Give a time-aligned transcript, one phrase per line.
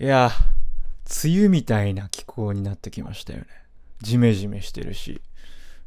[0.00, 0.30] いや、
[1.24, 3.46] 梅雨みたいな気候になってきましたよね。
[4.00, 5.20] ジメジメしてるし。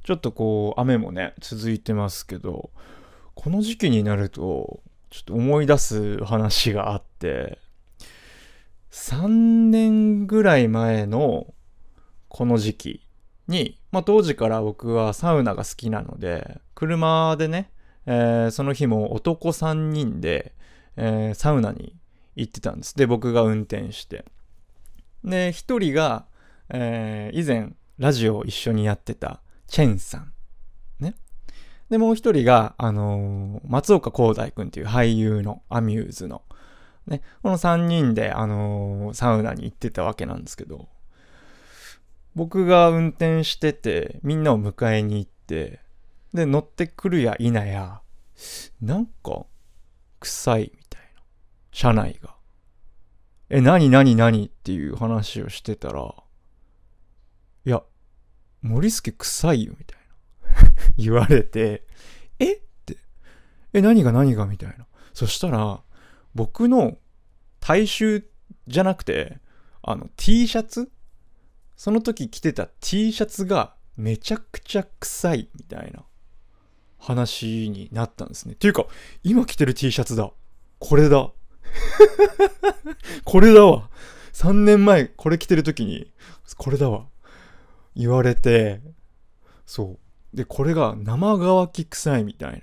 [0.04, 2.72] ちょっとこう、雨もね、続いてますけど、
[3.36, 7.60] この時期になると、ちょっと思い出す話があって、
[8.92, 9.30] 3
[9.70, 11.54] 年ぐらい前の
[12.28, 13.08] この時期
[13.48, 17.72] に、まあ当時から僕はサウナが好きなので、車でね、
[18.06, 20.54] えー、その日も男3人で、
[20.98, 21.96] えー、サウナに
[22.36, 22.96] 行ってたんです。
[22.96, 24.26] で、僕が運転して。
[25.24, 26.26] で、一人が、
[26.70, 30.34] えー、以前ラジオを一緒にやってたチェンさん。
[31.00, 31.16] ね。
[31.90, 36.42] で、もう一人が、あのー、松岡光大くんっていう俳優のアミューズの、
[37.08, 40.88] ね、この三人で、あのー、サウナに行ってたわけなんですけど、
[42.34, 45.82] 僕が運転してて、みんなを迎えに行って、
[46.34, 48.02] で、乗ってくるや否や、
[48.82, 49.46] なんか、
[50.22, 50.72] 臭い
[51.72, 51.94] みたいな。
[51.94, 52.36] 車内が。
[53.50, 56.14] え、なになになにっていう話をしてたら、
[57.66, 57.84] いや、
[58.62, 61.86] 森助臭いよみたいな 言われて、
[62.40, 62.54] え？
[62.56, 62.98] って、
[63.74, 64.46] え、何が何が？
[64.46, 64.88] みたいな。
[65.14, 65.82] そしたら、
[66.34, 66.98] 僕の
[67.60, 68.30] 体臭
[68.68, 69.40] じゃなくて、
[69.82, 70.92] あの T シャツ？
[71.76, 76.06] その時着てた T シャツがめちゃくちゃ臭いみたいな
[77.00, 78.54] 話になったんですね。
[78.54, 78.86] っていうか、
[79.24, 80.32] 今着てる T シャツだ。
[80.80, 81.32] これだ。
[83.24, 83.90] これだわ。
[84.34, 86.12] 3年前これ着てる時に、
[86.58, 87.06] これだわ。
[87.96, 88.82] 言われて、
[89.66, 89.98] そ
[90.34, 90.36] う。
[90.36, 92.60] で、これが生乾き臭いみたいな。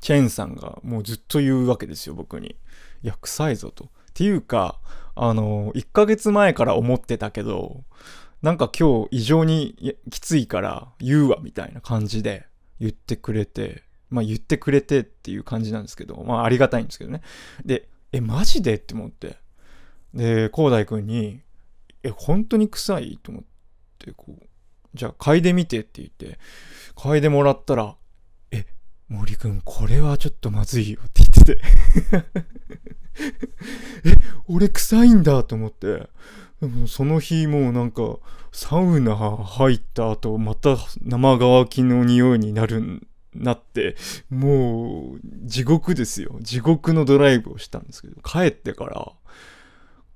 [0.00, 2.56] チェンさんがもうずっと言うわけですよ、僕に。
[3.02, 3.84] いや、臭いぞと。
[3.84, 4.80] っていうか、
[5.14, 7.84] あの、1ヶ月前から思ってたけど、
[8.42, 12.46] なんか今日異常にきついから言うわ、みたいな感じで
[12.80, 17.20] 言ってくれて、まあ言ってくれてっていう感じなんですけど、まあありがたいんですけどね。
[17.64, 18.74] で、え、マジで？
[18.74, 19.36] って思って。
[20.14, 21.40] で、広大くんに、
[22.02, 23.18] え、本当に臭い？
[23.22, 23.44] と思っ
[23.98, 24.46] て、こう、
[24.94, 26.38] じゃあ嗅いでみてって言って、
[26.96, 27.96] 嗅いでもらったら、
[28.50, 28.66] え、
[29.08, 31.62] 森くん、これはちょっとまずいよって言ってて。
[34.10, 34.14] え、
[34.48, 36.08] 俺臭いんだと思って、
[36.86, 38.18] その日もうなんか、
[38.52, 43.96] サウナ入った後、また生乾きの匂いになるんなって、
[44.28, 46.38] もう、地獄ですよ。
[46.40, 49.12] 地獄のドライブをしたんですけど、帰ってから、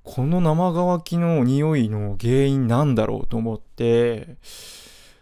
[0.03, 4.37] この生乾きの匂いの原因なんだろうと思って、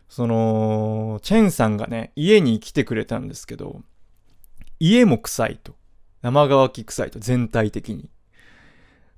[0.09, 3.81] その、チェンさんがね、家に来てくれたんですけど、
[4.79, 5.75] 家も臭いと。
[6.21, 8.09] 生乾き臭いと、全体的に。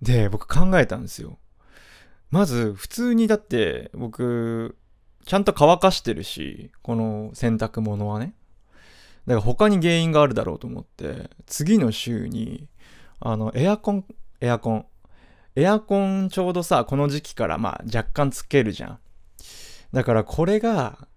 [0.02, 1.40] で、僕考えたんですよ。
[2.30, 4.78] まず、普通にだって、僕、
[5.26, 8.36] ちゃんと乾かしてるし、この洗濯物はね。
[9.28, 12.68] だから他に原因があるだろうと思って、次の週に、
[13.20, 14.06] あの、エアコン、
[14.42, 14.86] エアコン。
[15.56, 19.00] エアコンちょうどさ、この時期からまあ若干つけるじゃん。
[19.94, 21.08] だからこれが、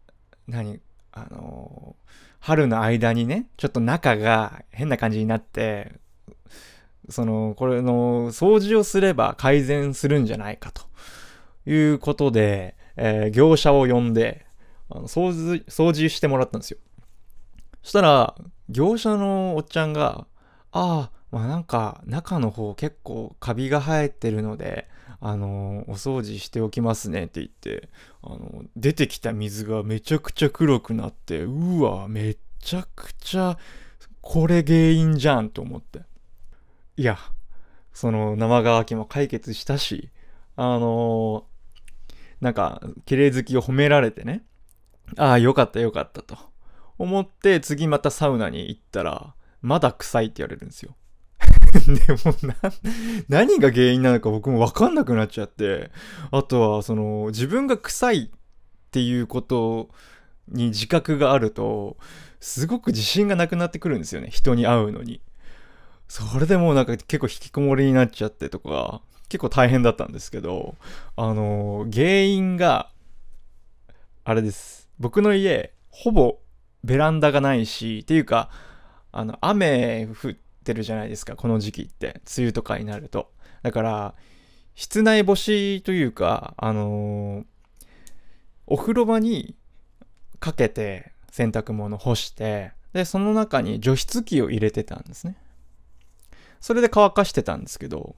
[0.46, 0.80] 何
[1.12, 1.96] あの
[2.38, 5.92] 春の間にね、ちょっと中が変な感じになって、
[7.10, 10.82] その、これの掃除をすれば改善するんじゃないかと
[11.68, 14.46] いうことで、えー、業者を呼んで、
[14.90, 16.78] あの掃除、掃除してもらったんですよ。
[17.88, 18.34] そしたら、
[18.68, 20.26] 業者のおっちゃんが、
[20.72, 24.90] ああ、まあなんか中の方結構カビが生えてるので、
[25.22, 27.88] あのお掃除しておきますねって言って、
[28.22, 33.56] あの出てきた水がめちゃくちゃ黒くなって、うわ、めちゃくちゃ
[34.20, 36.00] これ原因じゃんと思って。
[36.98, 37.16] いや、
[37.94, 40.10] その生乾きも解決したし、
[40.56, 41.46] あの
[42.42, 44.44] なんか、綺麗好きを褒められてね、
[45.16, 46.36] ああ、よかったよかったと。
[46.98, 50.96] 思って次またサウナに行ったら、まだ臭いって言われるんですよ。
[51.70, 52.56] でもな、
[53.28, 55.90] 何が原因なのか僕もわかんなくなっちゃって、
[56.30, 58.38] あとはその自分が臭いっ
[58.90, 59.90] ていうこと
[60.48, 61.96] に自覚があると、
[62.40, 64.28] すごく自信がなくなってくるんですよね。
[64.30, 65.20] 人に会うのに。
[66.08, 70.76] それでもうなんか結構引きこもりになっちゃってとか、結構大変だったんですけど、
[71.16, 72.90] あの、原因が、
[74.24, 74.88] あれです。
[74.98, 76.38] 僕の家、ほぼ
[76.84, 78.50] ベランダがないし、っていうか、
[79.12, 80.34] あの、雨降っ
[80.64, 82.20] てるじゃないですか、この時期って。
[82.36, 83.32] 梅雨とかになると。
[83.62, 84.14] だから、
[84.74, 87.44] 室内干しというか、あのー、
[88.66, 89.56] お風呂場に
[90.38, 95.36] かけて洗濯物干して、で、その中に除湿機を入れてたんですね。
[96.60, 98.16] それで乾かしてたんですけど、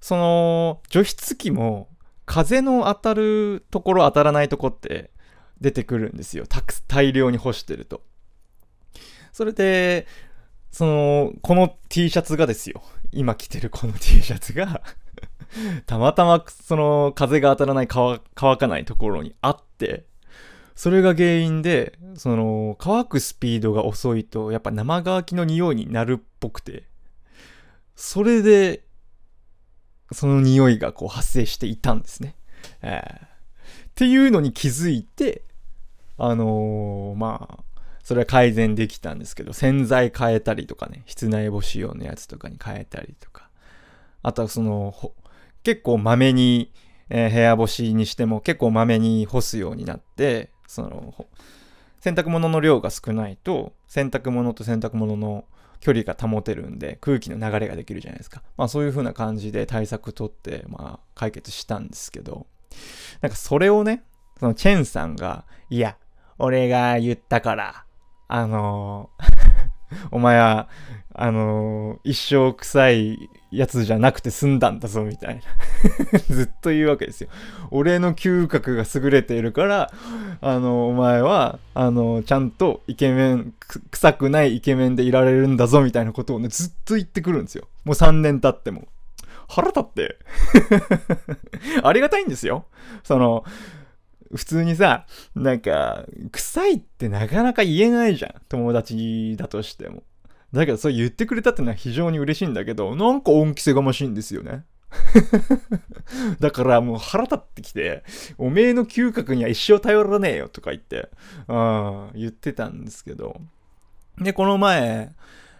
[0.00, 1.88] その除湿機も
[2.24, 5.10] 風の当たるところ当たらないとこって
[5.60, 6.44] 出てくるんですよ。
[6.86, 8.02] 大量に干してると。
[9.32, 10.06] それで、
[10.70, 12.82] その、この T シャツがですよ。
[13.12, 14.82] 今着てる この T シャツが
[15.86, 20.04] たまたまその風が当たらない乾かないところにあって、
[20.74, 26.84] それが原因で、その乾くスピードが遅いとやっぱ生乾きの匂いになるっぽくて、
[27.96, 28.84] それで
[30.12, 32.36] その匂いがこう発生していたんですね。
[32.82, 35.42] えー、っていうのに気づいて、
[36.18, 37.64] あのー、まあ、
[38.02, 43.48] それは改善できたんですけど、洗剤変えたりとかね、室内干し用のやつとかに変えたりとか、
[44.22, 44.94] あとはその、
[45.62, 46.72] 結構まめに、
[47.10, 51.26] えー、部屋干しにしても結構まめに干すようになって、その、
[52.00, 55.44] 洗濯物の量が少ないと、洗濯物と洗濯物の
[55.80, 58.42] 距離が保てるんで、空気の流れができるじゃないですか。
[58.56, 62.46] まあそういう風な感じで対策取って、まあ解決したんですけど、
[63.20, 64.02] なんかそれをね、
[64.38, 65.96] そのチェンさんが、いや、
[66.38, 67.84] 俺が言ったから、
[68.28, 70.68] あのー、 お前は、
[71.14, 75.40] あのー、一生臭いやつじゃなくて済んだんだぞ、みたい
[76.12, 77.28] な ずっと言うわけですよ。
[77.70, 79.90] 俺の嗅覚が優れているから、
[80.40, 83.52] あのー、お前は、あのちゃんとイケメン、
[83.90, 87.66] 臭くないイケメンでいられるんだぞ、みたいなことをね、ずっと言ってくるんですよ。
[87.84, 88.86] もう3年経っても。
[89.48, 90.18] 腹立って
[91.82, 92.66] ありがたいんですよ。
[93.02, 93.44] その、
[94.34, 98.34] 普通にさ、なんか、臭いってなかなか言えないじゃん。
[98.48, 100.02] 友達だとしても。
[100.52, 104.64] だけど、そう言ってくれたってのは非常に嬉しいんだけど、なんか恩着せがましいんですよね。
[106.40, 108.02] だからもう腹立ってきて、
[108.38, 111.10] おめえの嗅覚には一生頼らねえよとか言って、
[111.46, 113.40] うん、言ってたんですけど。
[114.18, 115.12] で、この前、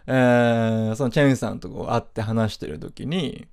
[0.07, 3.47] えー、そのチェンさんとこ会って話してる時に、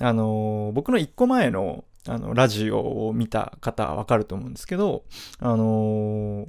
[0.00, 5.04] あのー、僕の一個前のあの、ラジオを見た方はわかると思うんですけど、
[5.38, 6.48] あのー、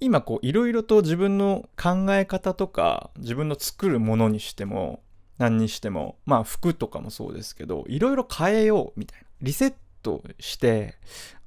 [0.00, 5.02] 今こういろいろと自分の考え方とか自分の作るものにしても
[5.38, 10.96] 何にしてもまあ服とかもそうですけどいろいろ変えようみたいなリセットして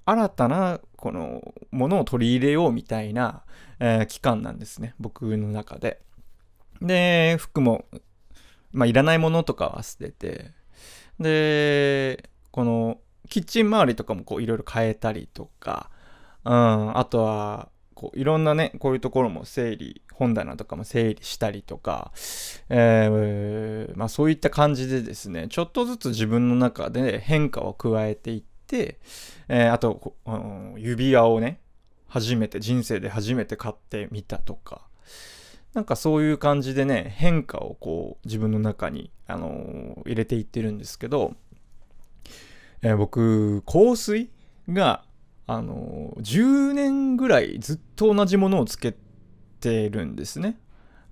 [0.05, 3.43] 新たなこのものを取り入れようみたいな、
[3.79, 6.01] えー、期間なんですね僕の中で。
[6.81, 7.85] で服も
[8.71, 10.51] まあいらないものとかは捨てて
[11.19, 15.89] でこのキッチン周りとかもこういろいろ変えたりとか、
[16.45, 22.11] うん、あとは、こういろんなね、こういうところも整理、本棚とかも整理したりとか、
[22.69, 28.99] えー、まあそういった感じでですね、ちょっとずつ自分の中で変化を加えていって、
[29.49, 31.59] えー、あと、うん、指輪をね、
[32.07, 34.87] 初めて、人生で初めて買ってみたとか、
[35.73, 41.35] なんかそういう感じでね、変化をこう自分の中に、あのー、入れていってるんですけど、
[42.81, 44.29] えー、僕、香水
[44.69, 45.03] が、
[45.47, 48.95] あのー、10年ぐらいずっと同じものをつけ
[49.59, 50.57] てるんですね。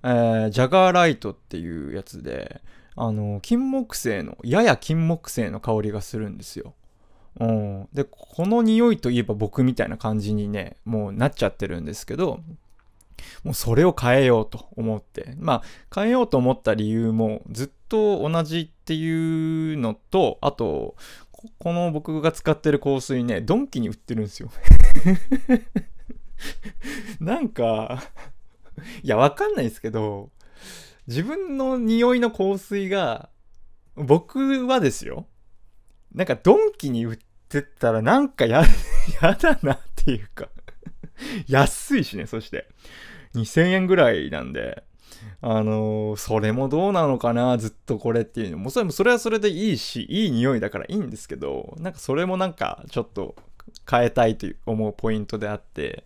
[0.02, 2.62] えー、ジャガーライトっていうやつで、
[2.96, 6.74] あのー、金木犀の、やや金木犀の香りがするんですよ。
[7.40, 12.40] うん、で、この匂いといえば僕みたいな感じにね、もうなっちゃってるんですけど、
[13.44, 15.34] もうそれを変えようと思って。
[15.38, 15.62] まあ、
[15.94, 20.96] 変えようと思った理由もずっと同じっていうのと、あと、
[21.58, 24.50] この僕が使ってる香水ね、ドンキに売ってるんですよ。
[27.20, 28.02] なんか、
[29.02, 30.30] いや、わかんないですけど、
[31.06, 33.30] 自分の匂いの香水が、
[33.94, 35.26] 僕はですよ、
[36.12, 37.18] なんかドンキに売っ
[37.48, 38.62] てたらなんかや、
[39.22, 40.48] やだなっていうか
[41.46, 42.68] 安いしね、そして。
[43.34, 44.84] 2000円ぐらいなんで、
[45.40, 53.36] あのー、それもどうなのかな、ずっとこれっていうのも、それもそれはそれでいいし、いい匂いだからいいんですけど、なんかそれもなんかちょっと
[53.88, 56.04] 変えたいと思うポイントであって、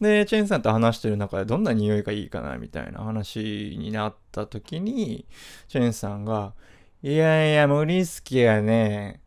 [0.00, 5.26] で、チェンさんと話してる中でどんな匂いがいいかな、みたいな話になった時に、
[5.68, 6.54] チェンさんが、
[7.02, 9.20] いやいや、モリスキはね、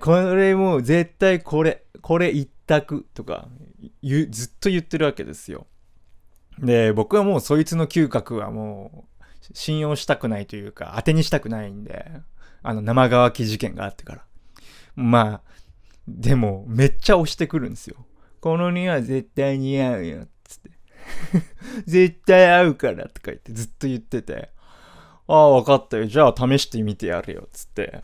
[0.00, 3.48] これもう絶対これ、これ一択とか、
[4.02, 5.66] ずっと言ってるわけですよ。
[6.60, 9.20] で、僕はもうそいつの嗅覚はもう
[9.52, 12.06] 信用したくないというか、当てにしたくないんで、
[12.62, 14.24] あの生乾き事件があってから。
[14.94, 15.50] まあ、
[16.06, 17.96] でもめっちゃ押してくるんですよ。
[18.40, 20.70] この匂い絶対似合うよ、つって。
[21.86, 24.50] 絶対合うからとか言ってずっと言ってて、
[25.26, 26.06] ああ、わかったよ。
[26.06, 28.02] じゃあ試してみてやるよ、つって。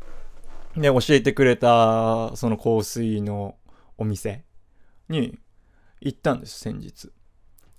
[0.77, 3.57] で、教えてくれた、その香水の
[3.99, 4.45] お店
[5.09, 5.39] に
[6.01, 7.11] 行ったんです、先日。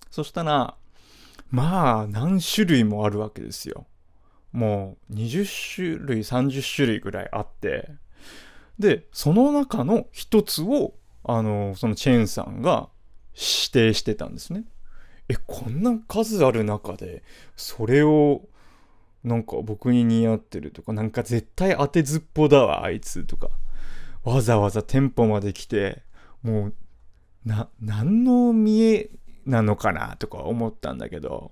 [0.09, 0.75] そしたら、
[1.49, 3.85] まあ、何種類もあるわけですよ。
[4.51, 7.89] もう、20種類、30種類ぐらいあって、
[8.79, 12.89] で、その中の一つを、あの、そのチェーンさんが
[13.33, 14.63] 指定してたんですね。
[15.29, 17.23] え、こんな数ある中で、
[17.55, 18.41] それを、
[19.23, 23.49] なんか僕に似合ってるとか、なんか絶対当てずっぽだわ、あいつとか、
[24.27, 26.03] わざわざ店舗まで来て
[26.43, 26.73] もう
[27.45, 29.09] な何の見え
[29.47, 31.51] なのかなとか思ったんだけど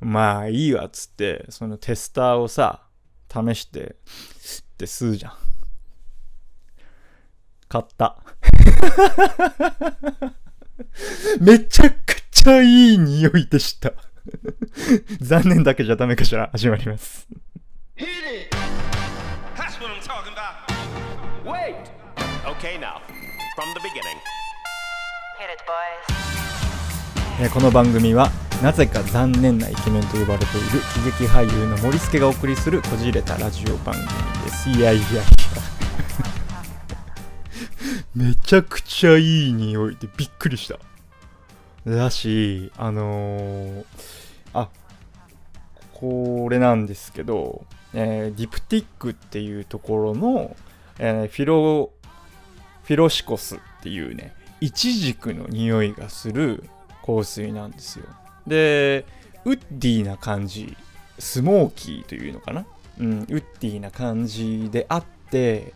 [0.00, 2.82] まあいいわっつってそのテスターをさ
[3.30, 3.86] 試してっ
[4.78, 5.32] て吸うじゃん
[7.68, 8.16] 買った
[11.40, 13.92] めちゃくちゃいい匂いでした
[15.20, 17.26] 残念だけじゃダメかしら始まります
[17.96, 18.56] Hit it!
[19.56, 20.54] That's what I'm talking about.
[21.44, 21.74] Wait!
[22.46, 23.02] Okay, now,
[23.54, 24.18] from the beginning.
[25.38, 26.21] Hit it, boys.
[27.44, 28.30] えこの番組は
[28.62, 30.78] なぜか残念なイケメンと呼ばれている
[31.10, 34.06] 喜劇俳優の森助がお送りするこじれたラジオ番組
[34.44, 34.70] です。
[34.70, 35.22] いやいやいや。
[38.14, 40.78] めちゃくちゃいい匂いでびっくりした。
[41.90, 43.84] だしあのー
[44.54, 44.68] あ
[45.94, 50.54] これなんですけど、えーディプティックっていうところの、
[51.00, 51.90] えーフィロ
[52.84, 56.70] フィロシコスっていうねイチジクの匂いがする
[57.04, 58.06] 香水なんですよ。
[58.46, 59.04] で
[59.44, 60.76] ウッディな感じ
[61.18, 62.64] スモーキーというのかな？
[62.98, 65.74] うんウッディな感じであって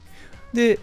[0.53, 0.79] で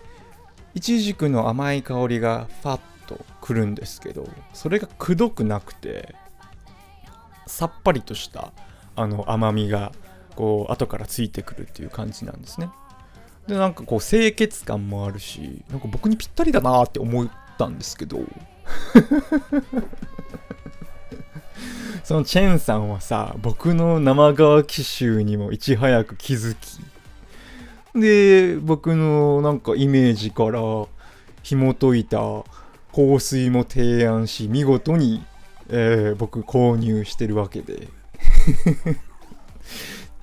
[0.74, 6.16] イチジクの甘い香りがファッとくるんですけどそれがくどくなくて
[7.46, 8.52] さっぱりとした
[8.96, 9.92] あの甘みが
[10.36, 12.70] こう後からついてくるっていう感じなんですね。
[13.48, 18.20] でなんかこう清潔感もあるしなんか僕にぴったりだなって思ったんですけど。
[22.04, 30.60] そのチェンさんはさ僕の生乾き臭にもいち早く気づきで僕のなんかイメージから
[31.44, 32.18] 紐解いた
[32.94, 35.24] 香水も提案し見事に、
[35.70, 37.88] えー僕購入してるわけで。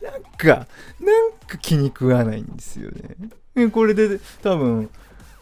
[0.02, 0.66] なんか
[1.00, 3.68] なんか気に食わないんですよね。
[3.70, 4.88] これで多分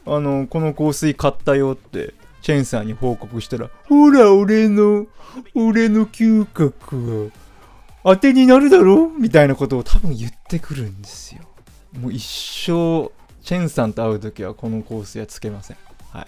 [0.06, 2.14] あのこの香水買ったよって
[2.48, 5.06] チェンさんに報告したらほら俺の
[5.54, 7.32] 俺の嗅覚が
[8.02, 11.42] 当てになるだろみたいなことを多分言ってくるんですよ。
[12.00, 13.12] もう一生
[13.42, 15.76] チェンさんと会う時はこの香水はつけません。
[16.10, 16.26] は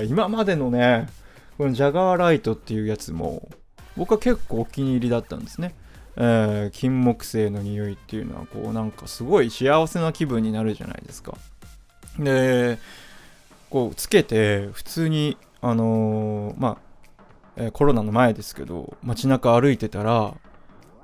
[0.00, 0.06] い。
[0.08, 1.08] 今までのね
[1.58, 3.46] このジャガーライトっていうやつも
[3.94, 5.74] 僕は結構お気に入りだったんですね。
[6.16, 11.36] えー金木犀の匂いっていうのはこうなんかすごい幸せな気分になるじゃないですか。
[12.18, 12.78] で
[13.70, 16.76] こうつけて普通にあのーまあ、
[17.56, 20.34] えーコロナの前ですけど街中歩いてたら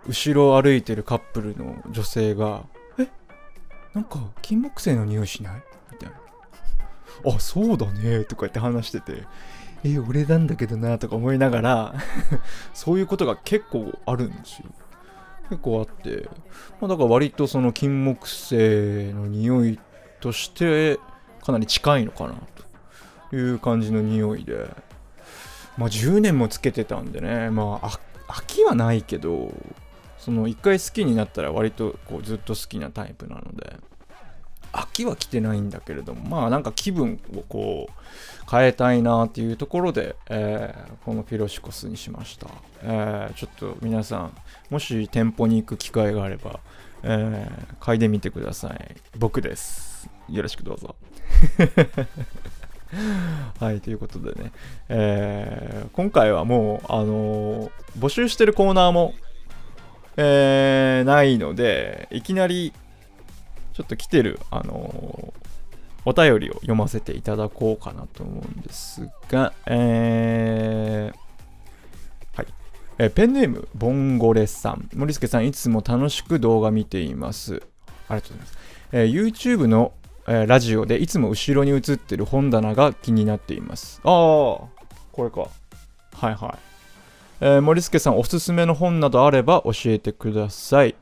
[0.06, 2.64] 後ろ歩いてるカップルの女性が
[2.98, 3.08] 「え
[3.94, 6.16] なんか金木犀の匂いしない?」みたいな
[7.36, 9.24] 「あそうだね」とか言って話してて
[9.84, 11.94] 「え俺なんだけどな」とか思いながら
[12.74, 14.66] そういうことが結構あるんですよ。
[15.50, 16.28] 結構あって、
[16.80, 19.78] まあ、だから割とその金木犀の匂い
[20.22, 20.98] として
[21.44, 22.34] かなり近いのかな
[23.30, 24.70] という感じの匂いで。
[25.76, 27.50] まあ10年もつけてたんでね。
[27.50, 29.52] まああ飽きはないけど
[30.18, 33.76] その一回好きになったら割とこうずっと好きなタイプなので。
[34.74, 42.48] 飽きは来てないんだけれどもまあなんか気分をこう変えたいなっていうところで、えーこのフィロシコスにしました、
[42.82, 44.32] えーちょっと皆さん
[44.70, 46.60] もし店舗に行く機会があれば、
[47.02, 48.96] えー嗅いでみてください。
[49.18, 49.91] 僕です。
[50.28, 50.94] よろしくどうぞ
[53.58, 54.52] はいということでね、
[54.88, 59.14] えー今回はもうあのー募集してるコーナーも
[60.16, 62.72] えーないのでいきなり
[63.72, 65.32] ちょっと来てるあの
[66.04, 71.16] お便りを読ませていただこうかなと思うんですが、えー
[72.36, 72.46] はい。
[72.98, 74.88] えーペンネーム、ボンゴレさん。
[74.94, 77.62] 森助さん、いつも楽しく動画見ています。
[78.08, 78.58] ありがとうございます。
[78.92, 79.92] えー YouTube の、
[80.32, 84.00] えーラジオでいつも後ろに映ってる本棚が気になっています。
[84.02, 84.66] ああ、こ
[85.18, 85.40] れか。
[85.42, 86.58] はいはい。
[87.42, 90.94] えー森助さん、おすすめの本などあれば教えてください。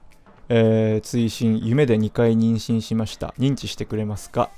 [0.49, 4.51] えー追伸夢で2回妊娠しました認知してくれますか？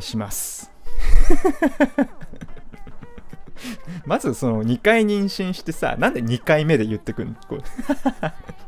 [0.00, 0.72] します
[4.06, 7.34] まずその2回妊娠してさなんで2回目で言ってくんの？
[7.48, 7.62] こう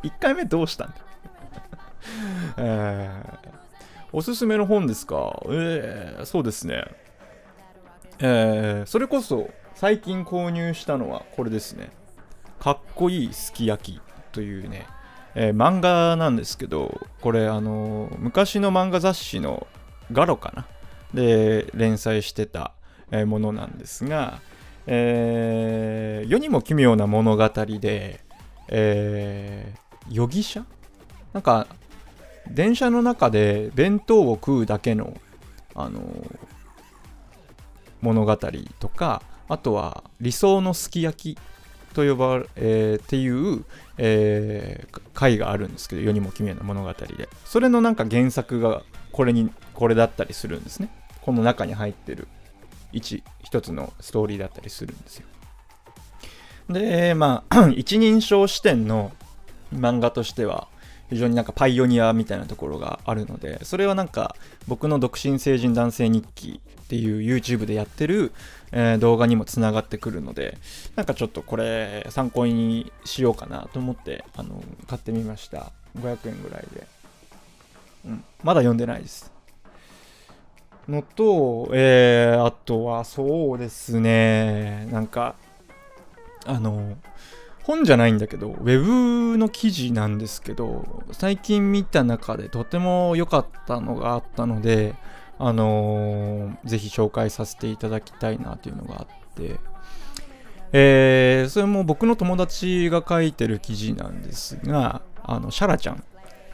[0.07, 0.95] 1 回目どうしたんだ？
[2.59, 3.62] えー
[4.15, 5.41] おすすめの本ですか？
[5.49, 6.85] えー、そうですね。
[8.19, 11.91] えー、それこそ最近購入したのはこれですね。
[12.61, 14.01] かっこいいすき焼き
[14.33, 14.87] というね、
[15.35, 19.67] えー漫画なんですけどこれあのー昔の漫画雑誌の
[20.13, 20.67] ガロかな？
[21.15, 22.73] で連載してた、
[23.27, 24.41] ものなんですが、
[24.87, 28.21] えー世にも奇妙な物語で、
[28.69, 30.65] えー、容疑者
[31.33, 31.67] なんか
[32.51, 35.15] 電車の中で弁当を食うだけの、
[35.75, 36.01] あの
[38.01, 38.37] 物語
[38.81, 41.39] とかあとは理想のすき焼き
[41.95, 43.65] と呼ばれ、えーっていう、
[43.99, 47.29] えー回があるんですけど世にも奇妙な物語で。
[47.45, 48.83] それのなんか原作が
[49.13, 50.89] これにこれだったりするんですね。
[51.21, 52.29] この中に入ってる
[52.93, 55.27] 一一つのストーリーだったりするんですよ。
[56.69, 59.13] でまあ 一人称視点の
[59.75, 60.69] 漫画としては
[61.13, 64.35] 非常になんかパイオニアみたいなところがあるのでそれはなんか
[64.67, 68.33] 僕の独身成人男性日記っていう YouTube でやってる、
[68.73, 70.59] えー動画にもつながってくるので
[70.97, 75.73] なんかちょっとこれ参考にしようかなと思ってあの買ってみました。
[75.99, 76.87] 500円ぐらいで、
[78.07, 79.31] うん、まだ読んでないです。
[80.89, 84.89] のと、えー、あとはそうですね。
[84.91, 85.35] なんか
[86.47, 86.97] あの
[87.65, 94.95] 本じゃないんだけど、ウェブの記事なんですけど、最近見た中でとても良かったのがあったので、
[95.39, 99.59] あのーぜひ紹介させていただきたいなというのがあって、
[100.73, 106.03] えーそれも僕の友達が書いてる記事なんですが、あの、シャラちゃん、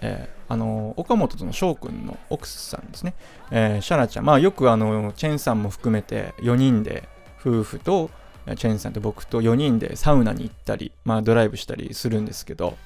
[0.00, 3.14] えーあの岡本との翔くんの奥さんですね、
[3.50, 7.08] えーシャラちゃん、まあよくあの、チェンさんも含めて4人で
[7.40, 8.10] 夫婦と、
[8.56, 12.76] チェンさんと僕と4人でサウナに行ったり、まあドライブしたりするんですけど、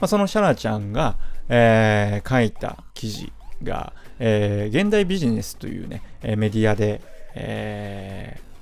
[0.00, 1.16] まあ、そのシャラちゃんが、
[1.48, 7.00] えー書いた記事が、えー現代ビジネスというね、えメディアで、
[7.34, 8.52] えー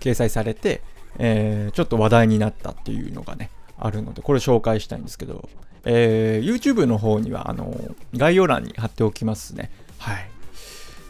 [0.00, 0.82] 掲載されて、
[1.18, 5.48] えーちょっと話題になったっていうのがね、あるので、これ紹介したいんですけど、
[5.84, 7.74] えー YouTube の方には、あの、
[8.16, 9.70] 概要欄に貼っておきますね。
[9.98, 10.30] はい。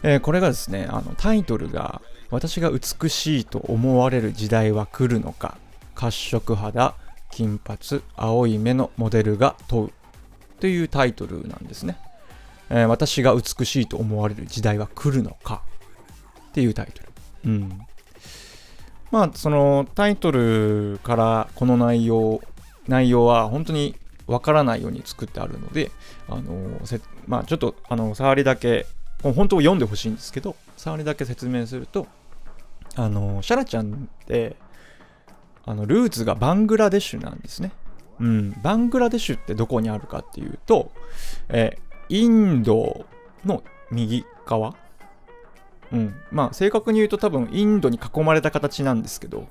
[0.03, 2.03] えーこれがですね、あの、タイトルが、
[2.33, 5.59] 私が美しいと思われる時代は来るのか、
[5.95, 6.95] 褐色肌、
[7.31, 9.93] 金髪、青い目のモデルが問う
[10.59, 11.99] というタイトルなんですね。
[12.71, 15.63] えー私が美しいと思われる時代は来るのか？
[16.49, 17.09] っていうタイトル。
[17.51, 17.81] うん。
[19.11, 22.41] まあ、そのタイトルからこの内容、
[22.89, 23.95] 内容は本当に
[24.27, 25.91] わからないように作ってあるので、
[26.31, 28.87] あのせまあ、ちょっとあの触りだけ、
[29.23, 32.07] 本当読んでほしいんですけど、触りだけ説明すると、
[32.97, 34.57] あのシャラちゃんって、
[35.65, 37.73] あのルーツがバングラデシュなんですね。
[38.21, 40.93] うん、バングラデシュってどこにあるかっていうと、
[41.49, 41.79] え
[42.09, 43.07] インド
[43.45, 44.75] の右側。
[45.93, 49.47] うん、まあ正確に言うと多分インドに囲まれた形なんですけど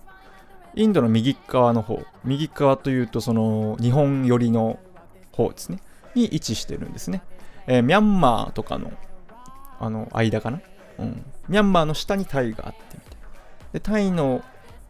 [0.73, 4.80] インドの右側の方右側というとその日本寄りの
[5.32, 5.80] 方ですね。
[6.15, 7.21] に位置してるんですね、
[7.67, 8.91] えーミャンマーとかの
[9.80, 10.62] あの間かな、
[10.99, 13.11] うん、ミャンマーの下にタイがあって。
[13.73, 14.43] でタイの、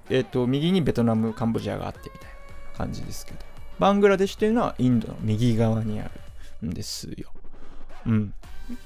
[0.09, 2.29] えー、と右にベトナムカンボジアがあってみたい
[2.73, 3.39] な感じですけど。
[3.79, 6.11] バングラデシュというのはインドの右側にあ
[6.61, 7.31] るんですよ。
[8.05, 8.33] うん。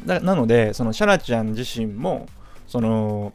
[0.05, 2.27] ななのでそのシャラちゃん自身も
[2.67, 3.33] その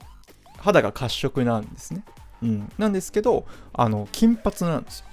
[0.58, 2.02] 肌が褐色なんですね、
[2.42, 5.06] うん、なんですけどあの金髪なんですよ。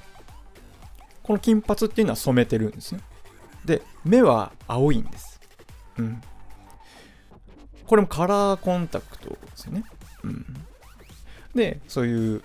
[1.21, 3.01] この金髪っていうのは染めてるんですね。
[3.67, 5.41] で目は青いんです、
[5.97, 6.21] うん、
[7.85, 9.83] これもカラーコンタクトですよね、
[10.23, 10.45] うん、
[11.55, 12.41] でそういう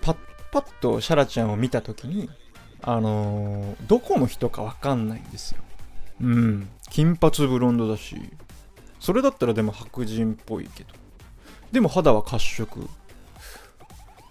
[0.00, 0.16] パッ
[0.52, 2.30] パッとシャラちゃんを見た時に
[2.82, 5.62] あのーどこの人かわかんないんですよ。
[6.20, 6.68] うん。
[6.90, 8.16] 金髪ブロンドだし。
[9.00, 10.90] それだったらでも白人っぽいけど。
[11.72, 12.88] でも肌は褐色。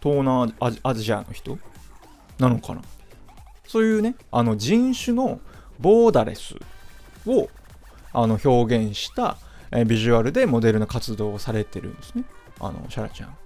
[0.01, 1.57] 東南アジアの人
[2.39, 2.81] なのかな。
[3.67, 5.39] そういうねあの人種の
[5.79, 6.55] ボーダレス
[7.25, 7.49] を
[8.13, 9.37] あの表現した
[9.85, 12.23] ビジュアルでモデルの活動をされてるんですね。
[12.59, 13.37] あのシャラちゃん。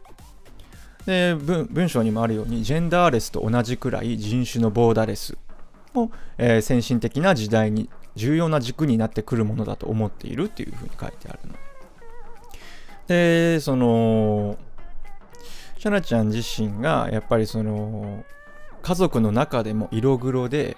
[1.10, 5.36] で文章にもあるようにジェンダーレスと同じくらい人種のボーダレス
[5.92, 11.56] も、えー先進的な時代に重要な軸になってくるものだと思っているっていうふうに書いてあるの。
[13.08, 14.60] でその
[15.80, 18.24] シャラちゃん自身がやっぱりその
[18.84, 20.78] 家族の中でも色黒で、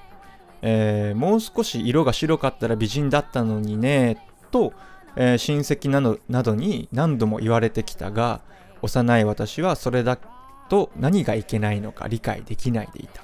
[0.61, 4.71] えーもう少し色が白かったら美人だったのにねと、
[5.17, 8.39] えー親戚などなどに何度も言われてきたが
[8.81, 10.17] 幼い私はそれだ
[10.69, 13.23] と何がいけないのか理解できないでいた。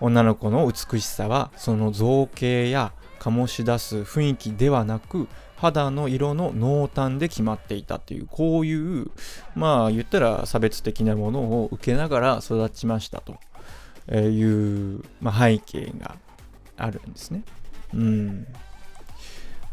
[0.00, 9.10] 女の子の美しさはその造形や醸し出す雰囲気ではなく肌の色の濃淡で決まっていたっていうこういう
[9.54, 13.36] まあ言ったら差別的なものを受けながら育ちましたと。
[14.12, 16.16] いう、まあ、背景が
[16.76, 17.42] あるんですね。
[17.94, 18.46] うん、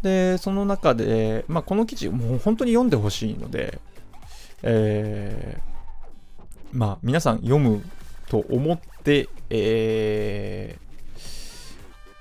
[0.02, 3.80] でその中で、まあ、この記事もう本当に読んでほしいので、
[4.64, 5.72] えー
[6.74, 7.84] まあ皆さん読む
[8.30, 10.82] と思って、えー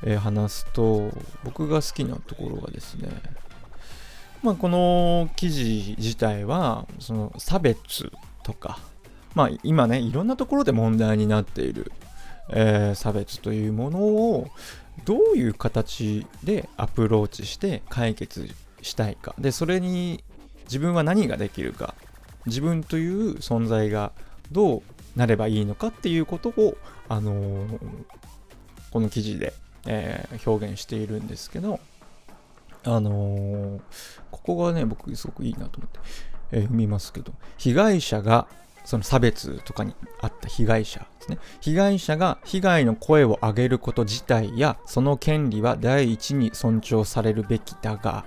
[0.03, 1.12] えー話すと
[1.44, 3.09] 僕が好きなところがですね
[4.42, 8.11] まあこの記事自体はその差別
[8.42, 8.79] とか
[9.35, 11.92] まあ今ねいろんなところで問題になっている、
[12.48, 14.48] えー差別というものを
[15.05, 18.48] どういう形でアプローチして解決
[18.83, 19.35] したいか。
[19.38, 20.24] でそれに
[20.64, 21.94] 自分は何ができるか。
[22.46, 24.12] 自分という存在が
[24.50, 24.83] どう
[25.16, 26.76] なればいいのかっていうことを、
[27.09, 27.79] あのー
[28.90, 29.53] この記事で、
[29.87, 31.79] えー表現しているんですけど、
[32.85, 33.81] あのー
[34.31, 35.98] ここがね僕すごくいいなと思って、
[36.53, 38.48] えー読みますけど被害者が
[38.85, 41.38] その差別とかにあった被害者ですね。
[41.61, 48.24] 被害者が被害の声を上げること自体やその権利は第一に尊重されるべきだが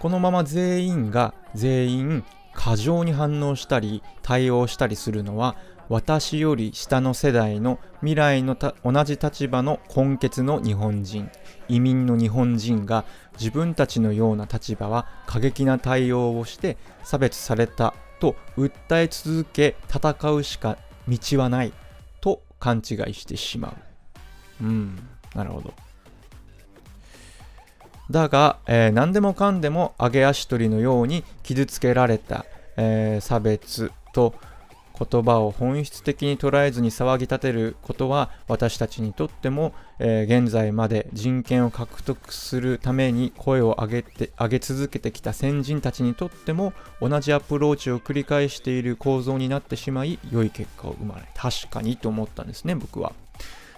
[0.00, 2.24] このまま全員が全員
[2.56, 5.56] 過剰に反応したり対応したりするのは
[5.88, 11.30] 私より下の世代の未来のた同じ立場の根血の日本人
[11.68, 13.04] 移民の日本人が
[13.38, 21.72] 自分たちのような立場は過激な対応をして差別されたと訴え続け戦うしか道はない
[22.20, 23.68] と勘違いしてしま
[24.60, 24.64] う。
[24.64, 25.74] うんなるほど。
[28.10, 34.34] だが、えー何でもかんでも上げ足取りのように傷つけられた、えー差別と
[34.98, 53.12] 言葉を本質的に捉えずに騒ぎ立てることは私たちにとっても、えー現在まで人権を獲得するために声を上げて上げ続けてきた先人たちにとっても同じアプローチを繰り返している構造になってしまい良い結果を生まない確かにと思ったんですね僕は、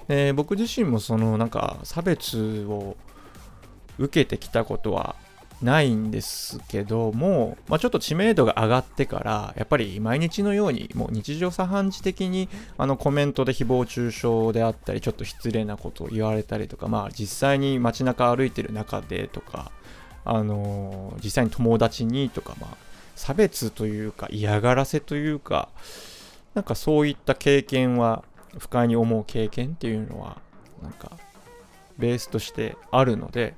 [0.09, 2.97] え僕自身もそのなんか差別を
[3.99, 5.17] 受けてきたことは
[5.63, 19.73] ないんですけども、まあ、ちょっと知名度が上がってからやっぱり毎日のようにもう日常茶飯事的にあのコメントで誹謗中傷であったりちょっと失礼なことを言われたりとかまあ実際に街中歩いてる中でとか
[20.25, 22.77] あのー実際に友達にとかまあ
[23.17, 25.69] 差別というか嫌がらせというか
[26.55, 28.23] なんかそういった経験は
[28.59, 30.41] 不快に思う経験っていうのは
[30.83, 31.19] なんか
[31.99, 33.55] ベースとしてあるので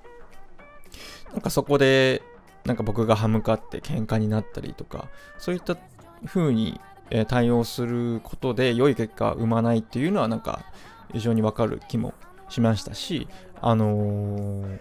[1.33, 2.23] なんかそこで
[2.64, 5.77] なんか僕が歯向かって喧嘩になったりとかそういった
[6.27, 6.81] 風に
[7.29, 10.64] 対応することで良い結果を生まないっていうのはなんか
[11.12, 12.14] 非常にわかる気も
[12.49, 13.29] しましたし
[13.61, 14.79] あのー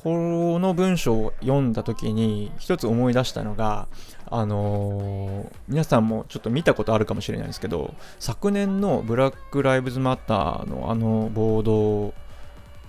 [0.00, 3.88] この文章を読んだ時に一つ思い出したのが
[4.30, 12.14] あのー皆さんもちょっと見たことあるかもしれないですけど昨年のブラック・ライブズ・マターのあの暴動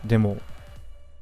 [0.06, 0.38] デモ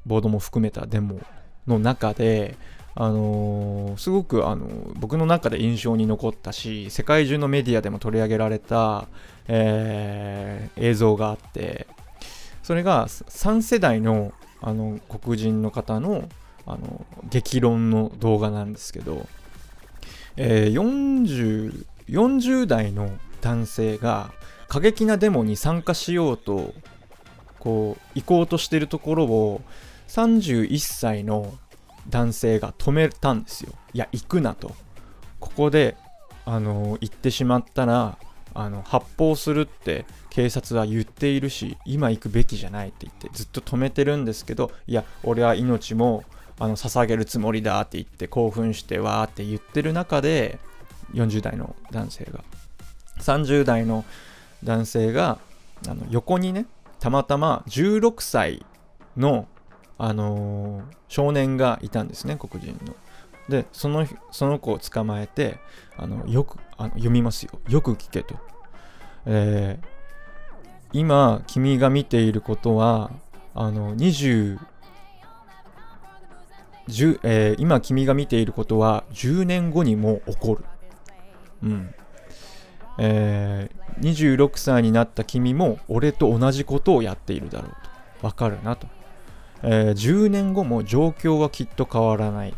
[0.08, 1.20] ボードも含めたデモ
[1.66, 2.56] の中で、
[2.94, 4.66] あのーすごく、あの
[4.96, 9.06] 僕の中で印象に残ったし世界中のメディアでも取り上げられた、
[9.46, 11.86] えー映像があって
[12.62, 16.28] それが3世代のあの黒人の方の
[16.66, 19.26] あの激論の動画なんですけど、
[20.36, 24.32] えー 40, 40代の男性が
[24.68, 26.74] 過激なデモに参加しようと
[27.58, 29.62] こう行こうとしてるところを
[30.08, 31.54] 31歳の
[32.08, 33.72] 男性が止めたんですよ。
[33.92, 34.74] いや、行くなと。
[35.38, 35.96] ここで、
[36.44, 38.18] あの行ってしまったら、
[38.54, 46.24] あの発砲するって警察は言っているし、今行くべきじゃないって言ってずっと止めてるんですけど、いや、俺は命も
[46.58, 50.58] あの捧げるつもりだって言って興奮してわーって言ってる中で、
[51.12, 52.42] 40代の男性が、
[53.20, 54.04] 30代の
[54.64, 55.38] 男性が
[55.86, 56.66] あの横にね、
[56.98, 58.64] たまたま16歳
[59.16, 59.46] の
[59.98, 62.94] あのー少年がいたんですね黒人の。
[63.48, 65.58] でそのその子を捕まえて
[65.96, 68.34] あのよくあの読みますよよく聞けと、
[69.26, 69.86] えー
[70.92, 73.10] 今君が見ていることは
[73.54, 74.58] あの20
[76.88, 80.64] 10えー今君が見ていることは10年後にも起こる。
[81.62, 81.94] うん。
[82.98, 87.70] えー26歳になった君も俺と同じことをやっているだろう
[88.20, 88.26] と。
[88.26, 88.86] わかるなと。
[89.62, 92.54] えー10年後も状況はきっと変わらない。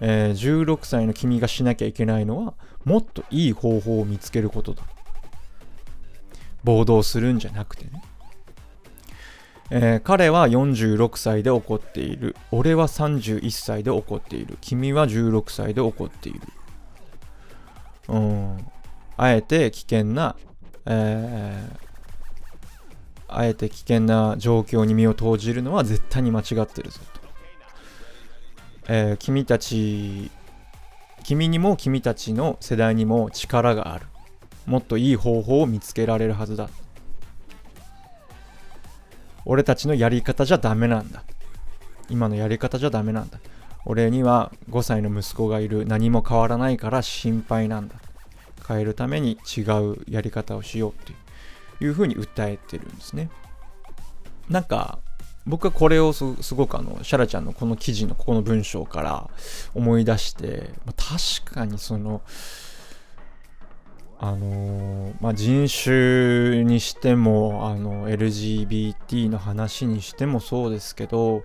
[0.00, 2.54] えー16歳の君がしなきゃいけないのは
[2.84, 4.82] もっといい方法を見つけることだ。
[6.62, 8.02] 暴動するんじゃなくてね。
[9.70, 12.36] えー彼は46歳で怒っている。
[12.50, 14.58] 俺は31歳で怒っている。
[14.60, 16.40] 君は16歳で怒っている。
[18.08, 18.58] うん。
[19.16, 20.36] あえて危険な、
[20.86, 21.83] えー
[23.38, 27.20] あえて危険な状況に身を投じるのは絶対に間違ってるぞと。
[28.88, 30.30] えー君たち、
[31.24, 34.06] 君にも君たちの世代にも力がある。
[34.66, 36.68] もっといい方法を見つけられるはずだ。
[39.46, 41.22] 俺たちのやり方じゃダメなんだ
[42.08, 43.38] 今のやり方じゃダメなんだ
[43.84, 47.96] 俺には5歳の息子がいる何も変わらないから心配なんだ
[48.66, 49.60] 変えるために違
[49.92, 51.18] うやり方をしようっていう
[51.92, 53.30] ふうに訴えてるんですね。
[54.48, 54.98] なんか
[55.46, 59.30] 僕はこれをすごくあのシャラちゃんのこの記事のここの文章から
[59.74, 62.22] 思い出して、ま確かにその
[64.20, 71.42] あのまあ、人種にしてもあの LGBT の話にしてもそうですけど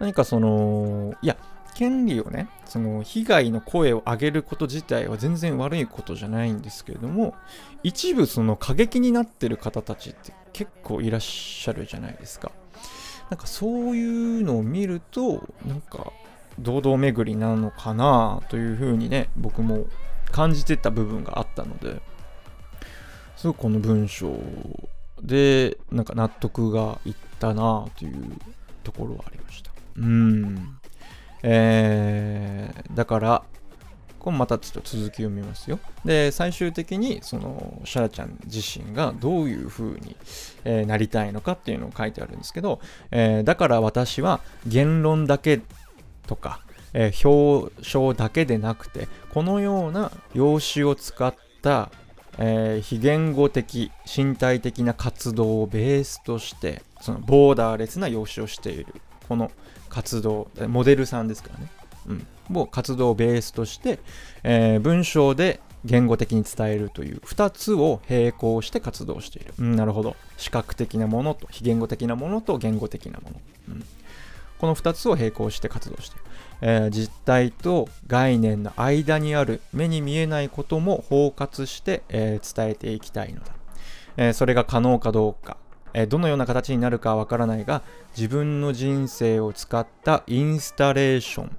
[0.00, 1.36] 何かそのいや
[1.78, 7.36] 権利をねその被害の声を上げること自体は全然悪いことじゃないんですけれども
[7.84, 12.50] 一部その過激になってる方たちって結構いらっしゃるじゃないですか。
[13.30, 14.04] なんかそうい
[14.40, 16.12] うのを見るとなんか
[16.58, 19.86] 堂々巡りなのかなというふうにね僕も
[20.32, 22.00] 感じてた部分があったので
[23.36, 24.34] すごくこの文章
[25.22, 28.36] でなんか納得がいったなという
[28.82, 29.70] ところはありました。
[29.96, 30.77] うん。
[31.42, 33.44] えー、だから
[34.18, 35.78] これまたちょっと続きを見ますよ。
[36.04, 40.16] で最終的にそのシャラちゃん自身がどういう風に、
[40.64, 45.60] えーなりたいのかっていうのを書いてあるんですけど、えーだから私は言論だけ
[46.26, 46.60] とか、
[46.92, 51.90] えー表彰だけでなくてこのような用紙を使った、
[52.38, 58.94] え非言語的身体的な活動をベースとしてそのボーダーレスな用紙をしている
[59.28, 59.50] この
[59.98, 61.66] 活動モデルさんですからね、
[62.50, 63.98] うん、を活動をベースとして、
[64.44, 70.14] えー文章で言語的に伝えるという2つを並行して活動している、うん、なるほど。
[70.36, 73.84] 視覚的なものと非言語的なものと言語的なもの、うん、
[74.58, 76.24] この2つを並行して活動している、
[76.60, 83.46] えー実体と概念の間にある目に見えないことも包括して、えー伝えていきたいのだ、
[84.16, 85.56] えーそれが可能かどうか、
[85.94, 87.82] えどのような形になるかわからないが
[88.16, 91.56] 自分の人生を使ったインスタレーション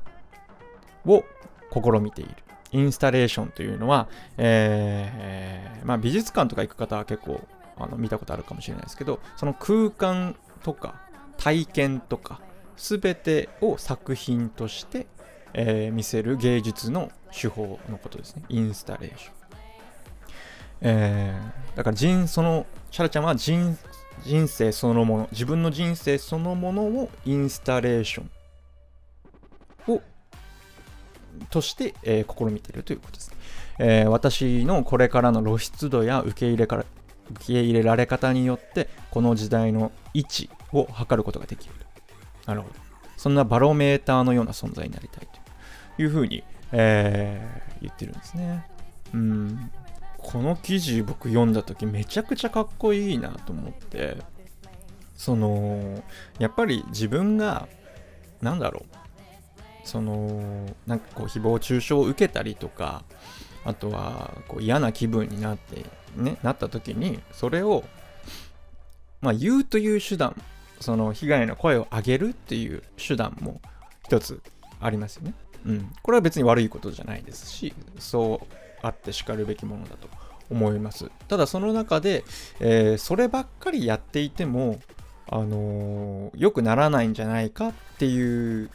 [1.06, 1.24] を
[1.72, 2.36] 試みている。
[2.72, 7.42] インスタレーションというのは、えーまあ、美術館とか行く方は結構
[7.78, 11.02] あの見たことあるかもしれないですけどその空間とか
[11.38, 12.42] 体験とか
[12.78, 15.08] 全てを作品として、
[15.54, 18.44] えー見せる芸術の手法のことですね。
[18.50, 19.34] インスタレーション、
[20.82, 23.78] えーだから人そのシャラちゃんは人
[24.24, 30.02] 人生そのもの自分の人生そのものをインスタレーションを
[31.50, 33.38] として、えー試みているということです、ね。
[33.80, 36.86] えー私のこれからの露出度や受け入れから
[37.32, 41.76] 受け入れられ方によってこの時代の位置を測ることができる
[42.46, 42.76] なるほど。
[43.18, 45.28] そんなバロメーターのような存在になりたい
[45.96, 48.66] というふうに、えー言ってるんですね。
[49.14, 49.72] うん。
[50.32, 54.18] この記事僕読んだ時めちゃくちゃかっこいいなと思って。
[55.18, 56.04] その
[56.38, 57.68] やっぱり自分が
[58.40, 58.96] なんだろう。
[59.84, 63.04] そのなんかこう誹謗中傷を受けたりとか
[63.66, 65.84] あとはこう嫌な気分になって
[66.16, 67.84] ねなった時にそれを
[69.22, 70.40] まあ言うという手段
[70.80, 73.62] その被害の声を上げるっていう手段も
[74.06, 74.44] 一つ
[74.80, 75.34] ありますよね。
[75.66, 80.08] うん、これは別に悪いことじゃないですしそうあってしかるべきものだと
[80.50, 81.12] 思います。
[81.28, 82.24] ただその中で、
[82.60, 84.80] えーそればっかりやっていても
[85.28, 88.70] あのー良くならないんじゃないかっていう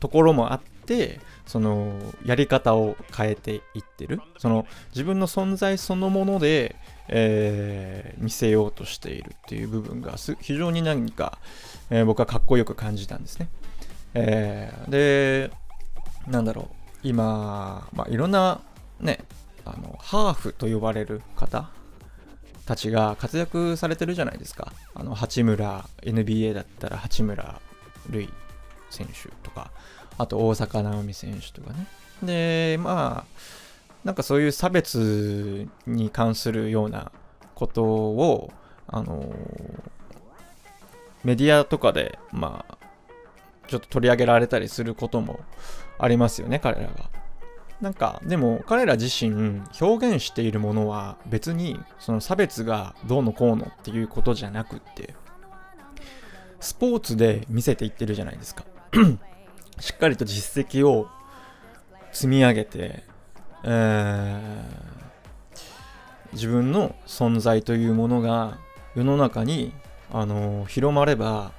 [0.00, 1.92] ところもあってその
[2.24, 4.20] やり方を変えていってる。
[4.38, 6.76] その自分の存在そのもので、
[7.08, 11.38] えー見せようとしているっていう部分が非常に何か、
[11.90, 13.48] えー僕はかっこよく感じたんですね。
[14.14, 15.50] えーで
[16.26, 16.83] なんだろう。
[17.04, 18.60] 今、まあ、いろんな
[18.98, 19.20] ね
[19.64, 21.70] あのハーフと呼ばれる方
[22.66, 24.72] たちが活躍されてるじゃないですか。
[24.94, 27.60] あの八村 NBA だったら八村
[28.10, 28.28] 塁
[28.90, 29.70] 選手とか
[30.16, 31.86] あと大坂なおみ選手とかね。
[32.22, 33.38] でまあ
[34.04, 37.12] なんかそういう差別に関するような
[37.54, 38.52] ことを
[38.86, 39.34] あの
[41.22, 42.78] メディアとかでまあ
[43.66, 45.40] ちょっと取り上げられたりすることも
[46.04, 47.10] ありますよね彼らが。
[47.80, 55.14] なんかでも彼ら自身表現しているものは別にその差別がどうのこうのっていうことじゃなくって
[56.60, 58.64] スポーツで見せていってるじゃないですか。
[59.80, 61.08] しっかりと実績を
[62.12, 63.02] 積み上げて、
[63.64, 64.94] えー
[66.32, 68.58] 自分の存在というものが
[68.96, 69.72] 世の中に、
[70.12, 71.52] あのー広まれば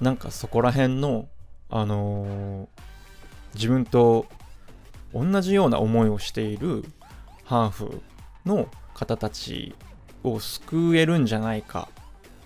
[0.00, 1.26] なんかそこら辺の、
[1.68, 2.93] あのー
[3.54, 4.26] 自分と
[5.12, 6.84] 同じような思いをしている
[7.44, 8.02] ハーフ
[8.44, 9.74] の方たち
[10.22, 11.88] を救えるんじゃないか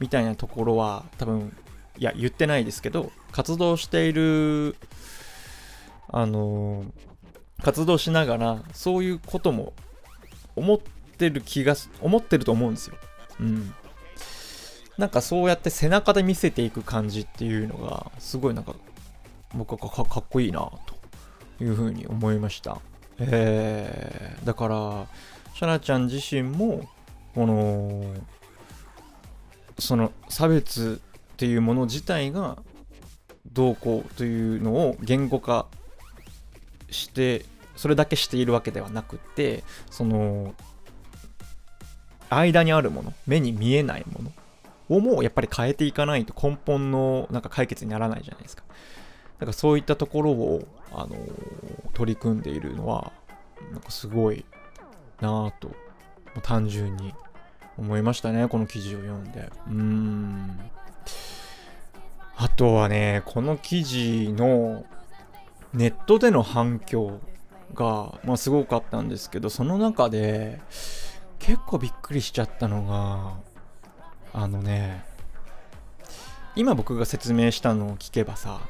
[0.01, 1.57] みたいなところは多分
[1.99, 4.77] いや言ってないですけど活動している
[6.09, 6.85] あの
[7.63, 9.73] 活動しながらそういうことも
[10.57, 12.97] 思ってる気が思ってると思うんですよ。
[13.41, 13.75] うん。
[14.97, 18.75] なんかそうやって背中で見せていく感じっていうのがすごいなんか
[19.55, 20.88] 僕はかっこいいなと
[21.61, 22.81] いうふうに思いました。
[23.21, 25.07] えー、だから
[25.55, 26.89] シャナちゃん自身も
[27.35, 28.15] この
[29.79, 31.01] その差別
[31.33, 32.59] っていうもの自体が
[33.53, 35.67] どうこうというのを言語化
[36.91, 37.45] して
[37.77, 40.55] それだけしているわけではなくってその
[42.31, 48.65] 間にあるもの目に見えないものをもうやっぱり変えていかないと根本のなんか解決にならないじゃないですか
[49.39, 51.17] だかそういったところを、あの
[51.95, 53.13] 取り組んでいるのは
[53.73, 54.45] なんかすごい
[55.21, 55.71] なぁと
[56.43, 57.13] 単純に
[57.77, 59.51] 思いましたねこの記事を読んで。
[59.67, 60.59] うーん。
[62.41, 64.87] あとはねこの記事の
[65.75, 67.21] ネットでの反響
[67.75, 70.61] が、まあ、すごかったんですけどその中で
[71.41, 73.35] 結構びっくりしちゃったのが
[74.33, 75.05] あのね
[76.55, 78.61] 今僕が説明したのを聞けばさ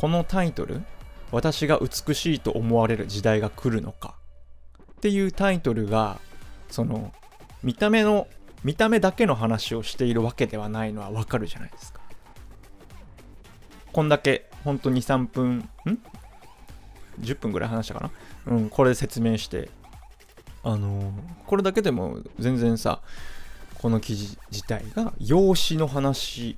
[0.00, 0.82] このタイトル
[1.30, 4.14] 「私が美しいと思われる時代が来るのか」
[4.92, 6.18] っていうタイトルが
[6.70, 7.12] その
[7.62, 8.26] 見た目の
[8.64, 12.00] 見た目だけの話をしているわけではないのはわかるじゃないですか。
[13.92, 15.68] こんだけほんと23分ん
[17.20, 18.10] ？10分ぐらい話したか
[18.46, 18.54] な？
[18.56, 19.68] うんこれで説明して。
[20.62, 21.12] あのー
[21.46, 23.02] これだけでも全然さ
[23.74, 26.56] この記事自体が養子の話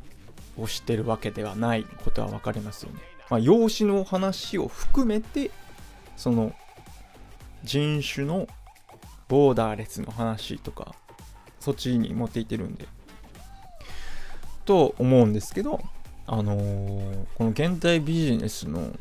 [0.57, 3.00] をしてるわけではないことは分かりますよね。
[3.30, 5.50] まあ、養子の話を含めて
[6.16, 6.52] その
[7.64, 8.46] 人種の
[9.28, 10.94] ボーダーレスの話とか
[11.61, 12.87] そっちに持っていってるんで。
[14.64, 15.80] と思うんですけど
[16.26, 18.92] あのーこの現代ビジネスの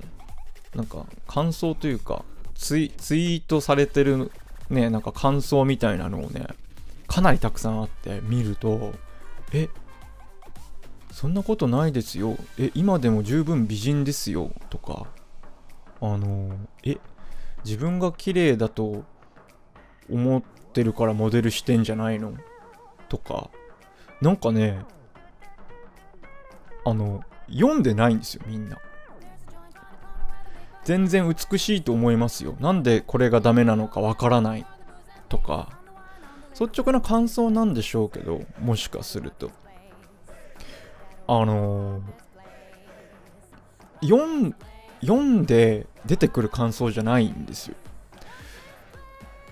[0.75, 2.23] なんか感想というか
[2.55, 4.31] ツイートされてる
[4.69, 6.47] ねなんか感想みたいなのをね
[7.07, 8.93] かなりたくさんあって見ると
[9.53, 9.69] え
[11.11, 12.37] そんなことないですよ。
[12.57, 14.51] え今でも十分美人ですよ。
[14.69, 15.07] とか。
[16.01, 16.51] あの
[16.83, 16.97] え
[17.63, 19.03] 自分が綺麗だと
[20.09, 20.41] 思っ
[20.73, 22.33] てるからモデルしてんじゃないの？
[23.09, 23.49] とか。
[24.21, 24.79] なんかね
[26.85, 28.77] あの読んでないんですよみんな。
[30.83, 32.55] 全然美しいと思いますよ。
[32.59, 34.65] なんでこれがダメなのかわからない。
[35.29, 35.77] とか。
[36.59, 39.51] 率直な感想なんでしょうけどもしかすると。
[41.27, 42.01] あのー
[44.03, 44.55] 読
[45.01, 47.75] 読んで出てくる感想じゃないんですよ。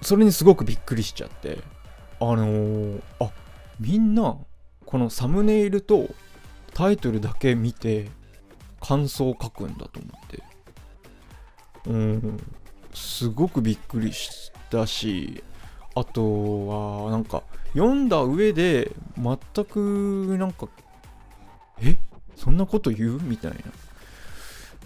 [0.01, 1.59] それにすごくびっくりしちゃって。
[2.19, 3.31] あのーあ
[3.79, 4.35] みんな
[4.85, 6.09] このサムネイルと
[6.73, 8.09] タイトルだけ見て
[8.81, 10.43] 感想を書くんだと思って。
[11.85, 12.39] うん
[12.93, 15.43] すごくびっくりしたし
[15.95, 20.67] あとはなんか読んだ上で全くなんか
[21.81, 21.97] え？
[22.35, 23.19] そんなこと言う？
[23.21, 23.57] みたいな。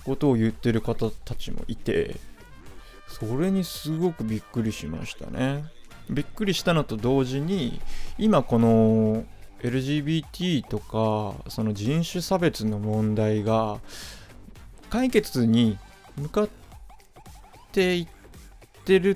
[0.06, 2.18] ことを言ってる方たちもいて
[3.08, 5.64] それにすごくびっくりしましたね。
[6.10, 7.80] びっくりしたのと同時に
[8.18, 9.24] 今この
[9.62, 13.80] LGBT とかその人種差別の問題が
[14.90, 15.78] 解決に
[16.18, 16.50] 向かっ
[17.72, 18.08] ていっ
[18.84, 19.16] てる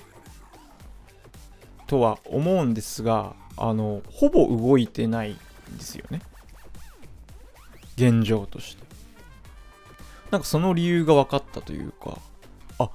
[1.86, 5.38] とは思うんですがあのほぼ動いてないん
[5.78, 6.22] ですよね。
[7.98, 8.86] 現状として。
[10.32, 12.20] なんかその理由が分かったというか
[12.80, 12.90] あ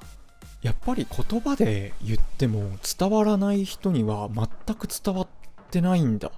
[0.60, 5.26] やっぱり言葉で言っても伝わらない人には全く伝わっ
[5.70, 6.28] てないんだ。
[6.28, 6.32] っ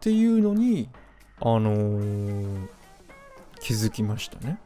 [0.00, 0.88] ていうのに
[1.40, 2.68] あのー
[3.60, 4.58] 気づきましたね。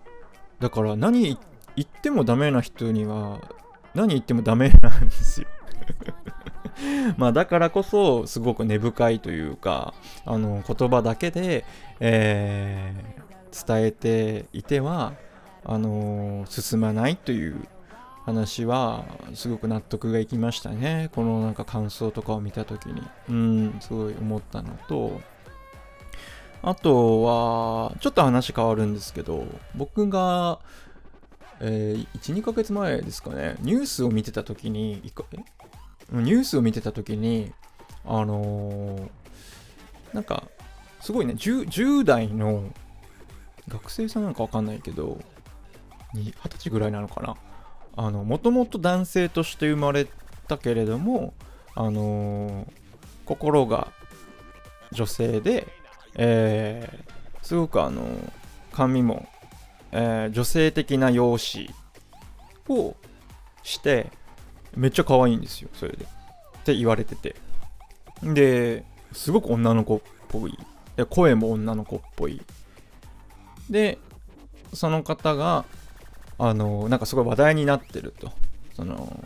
[0.59, 1.37] だから何言
[1.81, 3.41] ってもダメな人には
[3.95, 5.47] 何言ってもダメなんですよ。
[7.17, 11.65] まあだからこそすごく根深いというかあの言葉だけで、
[12.01, 15.15] えー伝えていては
[15.65, 17.69] あの進まないという
[18.25, 19.05] 話は
[19.35, 21.11] すごく納得がいきましたね。
[21.15, 23.03] このなんか感想とかを見た時に。
[23.29, 25.21] うんすごい思ったのと。
[26.63, 30.59] あとはちょっと話変わるんですけど僕が、
[31.59, 35.11] えー、12ヶ月前ですかねニュースを見てた時にえ
[36.13, 37.53] ニュースを見てた時に
[38.05, 39.11] あのー
[40.13, 40.45] なんか
[41.01, 42.65] すごいね 10, 10代の
[43.69, 45.19] 学生さんなんかわかんないけど
[46.15, 47.37] 20歳ぐらいなのかな。
[47.97, 50.07] あのもともと男性として生まれ
[50.49, 51.35] たけれども
[51.75, 52.67] あのー
[53.25, 53.93] 心が
[54.91, 55.69] 女性で
[56.17, 58.03] えーすごくあの
[58.73, 59.27] 髪も、
[59.93, 61.73] え女性的な容姿
[62.69, 62.95] を
[63.63, 64.11] して
[64.77, 66.05] めっちゃ可愛いんですよそれで。
[66.05, 67.37] って言われてて。
[68.23, 70.59] ですごく女の子っぽい。
[70.97, 72.43] で声も女の子っぽい。
[73.69, 73.99] で
[74.73, 75.65] その方が
[76.39, 78.33] あのなんかすごい話題になってると。
[78.75, 79.23] その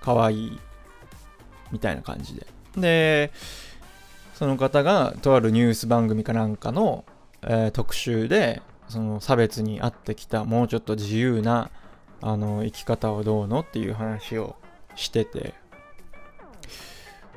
[0.00, 0.60] 可愛い
[1.72, 2.46] みたいな感じで。
[2.76, 3.32] で
[4.34, 7.04] その方がとあるニュース番組かなんかの、
[7.42, 11.70] えー特集でその差別に合ってきたもうちょっと自由な
[12.20, 14.56] あの生き方はどうのっていう話を
[14.94, 15.54] してて。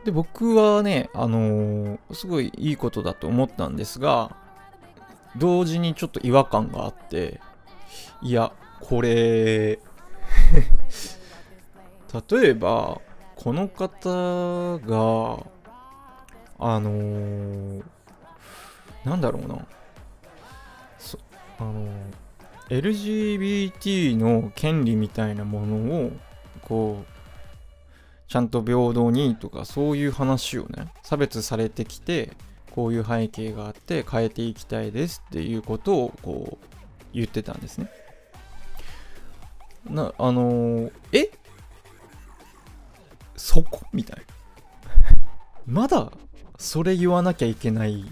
[0.04, 4.36] で僕はねあのーすごいいいことだと思ったんですが
[5.38, 7.40] 同時にちょっと違和感があって
[8.24, 9.78] いやこれ
[12.32, 13.00] 例えば
[13.36, 15.46] この方が
[16.58, 17.84] あのー
[19.06, 19.66] なんだろうな。
[21.00, 21.18] そ
[21.60, 21.90] あのー
[22.72, 26.12] LGBT の権利みたいなものを
[26.62, 32.32] こうちゃんと平等にとかそういう話をね差別されてきて
[32.72, 36.68] こういう背景があって変えていきたいですっていうことをこう
[37.14, 37.90] 言ってたんですね。
[39.90, 41.32] なあのーえ？
[43.36, 43.82] そこ？
[43.92, 44.24] みたいな。
[45.82, 46.14] まだ
[46.58, 48.06] それ言わなきゃいけない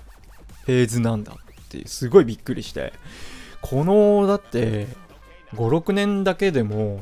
[0.65, 2.91] フェーズなんだってすごいびっくりして
[3.61, 4.87] このだって
[5.53, 7.01] 56年だけでも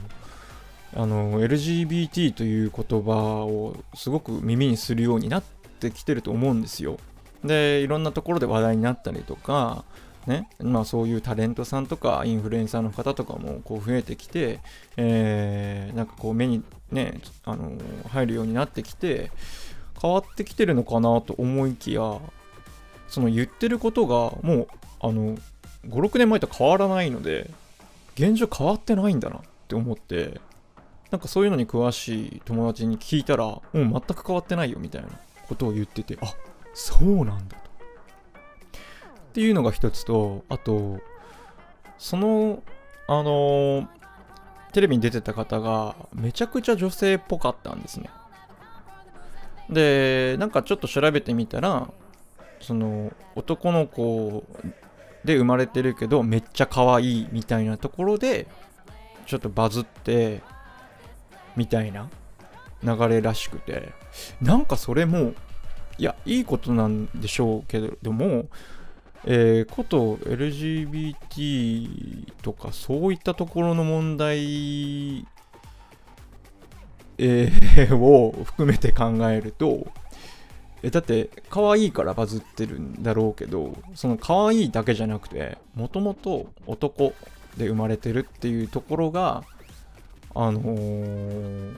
[0.95, 5.43] あの LGBT という言葉をすごく耳にするようになっ
[5.79, 6.97] てきてると思うんですよ。
[7.43, 9.85] でいろんなところで話題になったりとか
[10.25, 14.59] ねまあ、そういうタレントさんとかインフルエンサーの方とかもこう増えてきて、
[14.97, 17.71] えーなんかこう目にね、あの
[18.09, 19.31] 入るようになってきて
[20.01, 22.19] 変わってきてるのかなと思いきや
[23.07, 24.67] その言ってることがもう
[24.99, 25.37] あの
[25.87, 27.49] 56年前と変わらないので
[28.15, 30.39] 現状変わってないんだなって思って
[31.11, 35.09] なんかそういうのに詳しい友達に聞いたらもう全く変わってないよみたいな
[35.47, 36.33] ことを言っててあ
[36.73, 37.67] そうなんだと。
[37.67, 37.69] っ
[39.33, 40.99] ていうのが一つとあと
[41.97, 42.63] その
[43.07, 43.87] あの
[44.73, 48.09] テレビに出てた方がめちゃくちゃ女性っぽかったんですね。
[49.69, 51.89] でなんかちょっと調べてみたら
[52.59, 54.43] その男の子
[55.27, 58.47] で生まれてるけどめっちゃ可愛いみたいなところで
[59.27, 60.41] ちょっとバズって
[61.55, 62.09] みたいな
[62.83, 63.93] 流れらしくて。
[64.41, 65.33] なんかそれも
[65.97, 68.47] いやいいことなんでしょうけれども
[69.25, 75.27] えーこと LGBT とかそういったところの問題、
[77.17, 79.87] えーを含めて考えると
[80.83, 87.13] えだって可愛いからバズってるんだろうけどその可愛いだけじゃなくてもともと男
[87.57, 89.43] で生まれてるっていうところが
[90.35, 91.71] あのー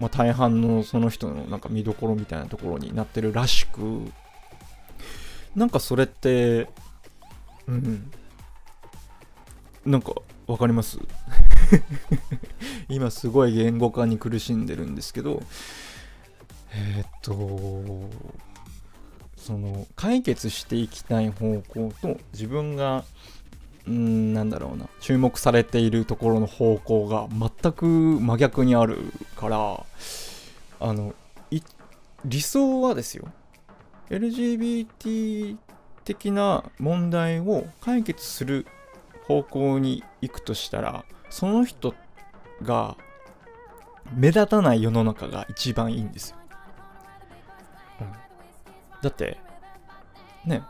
[0.00, 3.80] まあ、大半のその人のなんか見どころみたいなところになってるらしく
[5.54, 6.68] なんかそれって
[7.66, 8.10] うん。
[9.86, 10.12] なんか
[10.46, 10.98] わかります？
[12.88, 15.42] 今すごい言語化に苦しんでるんですけど
[16.74, 18.32] えーっと
[19.36, 23.04] その解決していきたい方向と自分が
[23.88, 28.98] うんなんだろうな注目されているところの方向が全く真逆にある
[29.36, 29.84] から
[30.78, 31.14] あの
[32.24, 33.28] 理想はですよ
[34.10, 35.56] LGBT
[36.04, 38.66] 的な問題を解決する
[39.26, 41.94] 方向に行くとしたらその人
[42.62, 42.96] が
[44.14, 46.36] 目立たない世の中が一番いいんですよ、
[49.02, 49.38] だって
[50.46, 50.62] ね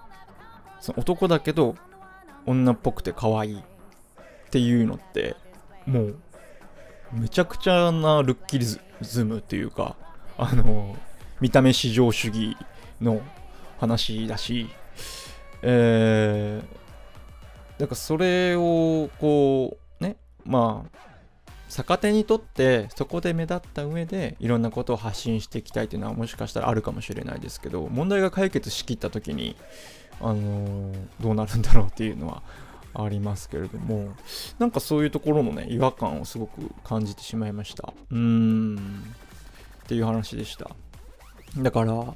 [0.80, 1.76] その男だけど
[2.47, 3.62] 女っぽくて可愛いっ
[4.51, 5.37] ていうのって
[5.87, 6.16] もう
[7.12, 9.97] めちゃくちゃなルッキリズムっていうか
[10.37, 10.97] あの
[11.41, 12.57] 見た目至上主義
[13.01, 13.20] の
[13.78, 14.68] 話だし
[15.64, 21.11] えー、なんかそれをこうねまあ
[21.75, 29.57] 逆手にとってそこで目立った上でいろんなことを発信していきたいっていうのはもしかしたらあるかもしれないですけど問題が解決しきった時に
[30.20, 32.43] あのーどうなるんだろうっていうのは
[32.95, 34.14] ありますけれども
[34.59, 37.95] なんかそういうところのね違和感をすごく感じてしまいました。
[38.11, 39.05] うーん。
[39.85, 40.70] っていう話でした。
[41.57, 42.14] だから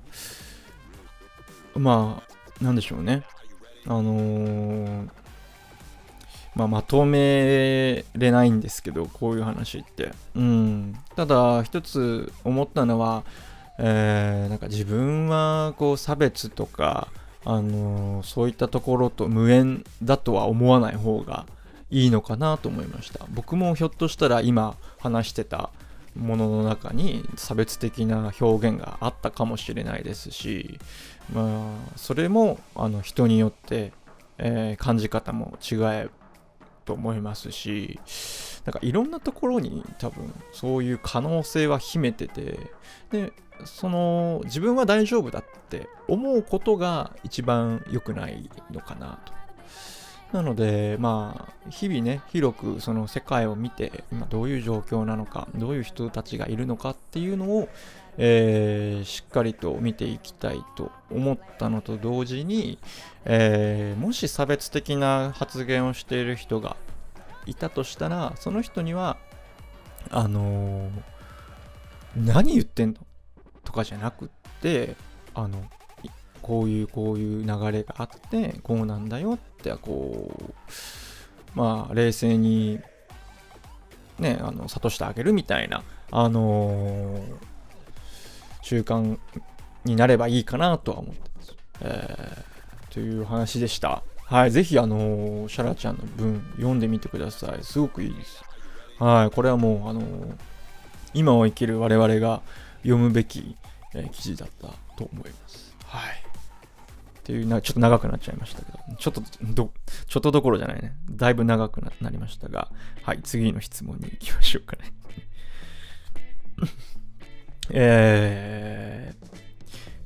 [1.74, 2.22] ま
[2.60, 3.22] あなんでしょうね。
[3.86, 5.08] あのー
[6.56, 10.12] まあ、まとめれないんですけどこういう話って。
[10.34, 10.96] うん。
[11.14, 13.24] ただ一つ思ったのは、
[13.78, 17.08] えーなんか自分はこう差別とか、
[17.44, 21.46] あのそういったところと無縁だとは思わない方が
[21.90, 23.26] いいのかなと思いました。
[23.34, 25.68] 僕もひょっとしたら今話してた
[26.18, 30.80] ものの中に差別的な表現があったかもしれないですし
[31.30, 33.92] まあそれもあの人によって、
[34.38, 36.08] えー感じ方も違え
[36.86, 38.00] と思いますし
[38.64, 42.58] なんかいろんなところに多分そういう可能性は秘めてて
[43.10, 43.32] で
[43.64, 49.36] その自分は大丈夫だって思うことが一番良くないのかなと。
[50.32, 57.68] なのでまあ日々ね広くその世界を見て今どういう状況なのかどういう人たちがいるのかっていうのを、
[58.18, 62.78] えーしっかりと見ていきたいと思ったのと同時に、
[63.24, 66.76] えーもし差別的な発言をしている人が
[67.46, 69.16] いたとしたらその人には
[70.10, 70.90] あのー
[72.16, 73.00] 何言ってんの
[73.64, 74.28] とかじゃなくっ
[74.62, 74.96] て
[75.34, 75.62] あの
[76.40, 80.52] こういうこういう流れがあってこうなんだよってこう
[81.54, 82.80] まあ冷静に
[84.18, 87.22] ねあの諭してあげるみたいなあのー
[88.66, 89.16] 習慣
[89.84, 91.54] になればいいかなとは思ってます。
[91.82, 94.02] えーという話でした。
[94.24, 97.62] はい、ぜひあのーシャラちゃんの文読んでみてください。
[97.62, 98.42] すごくいいです。
[98.98, 100.36] はい、これはもうあのー
[101.14, 102.42] 今を生きる我々が
[102.78, 103.54] 読むべき、
[103.94, 105.76] えー記事だったと思います。
[105.84, 106.10] はい。
[107.20, 109.70] っていうな、ちょっと長くなっちゃいましたけど、ちょっとど、
[110.08, 110.96] ちょっとどころじゃないね。
[111.10, 112.68] だいぶ長くななりましたが、
[113.04, 114.92] はい、次の質問に行きましょうかね。
[117.70, 119.26] えー、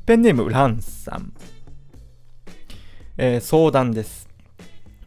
[0.06, 1.32] ペンネームランさん。
[3.18, 4.28] えー相談です。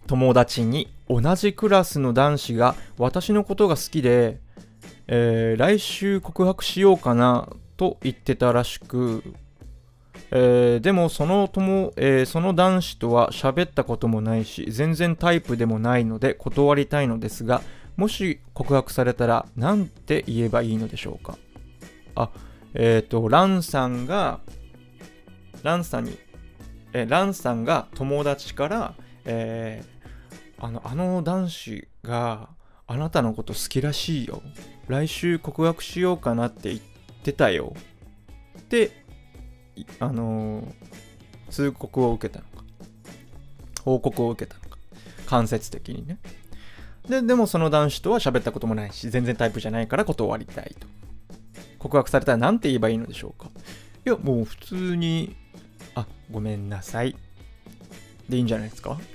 [0.05, 4.39] 友達に同じクラスの男子が私のことが好きで、
[5.07, 9.23] えー来週告白しようかなと言ってたらしく、
[10.29, 17.61] えーでもその友、えーその男子とは喋ったこともないし全然タイプでもないので断りたいのですが
[17.97, 21.37] もし告白されたら何て言えばいいのでしょうか？
[22.15, 22.29] あ
[22.73, 24.39] えっ、とランさんが
[25.63, 26.17] ランさんに、
[26.93, 28.93] えーランさんが友達から、
[29.25, 29.93] えー
[30.65, 32.47] あのあの男子が
[32.87, 34.41] あなたのこと好きらしいよ。
[34.87, 36.79] 来週告白しようかなって言っ
[37.23, 37.73] てたよ。
[38.59, 38.91] って
[39.99, 40.73] あのー
[41.49, 42.65] 通告を受けたのか。
[43.83, 44.77] 報告を受けたのか。
[45.25, 46.17] 間接的にね。
[47.07, 50.87] ででもその男子とは喋ったこともないし全然タイプじゃないから断りたいと。
[51.83, 53.49] 告白されたら何て言えばいいのでしょうか？
[54.05, 55.35] いやもう普通に
[55.95, 57.15] あごめんなさい
[58.27, 58.99] でいいんじゃないですか？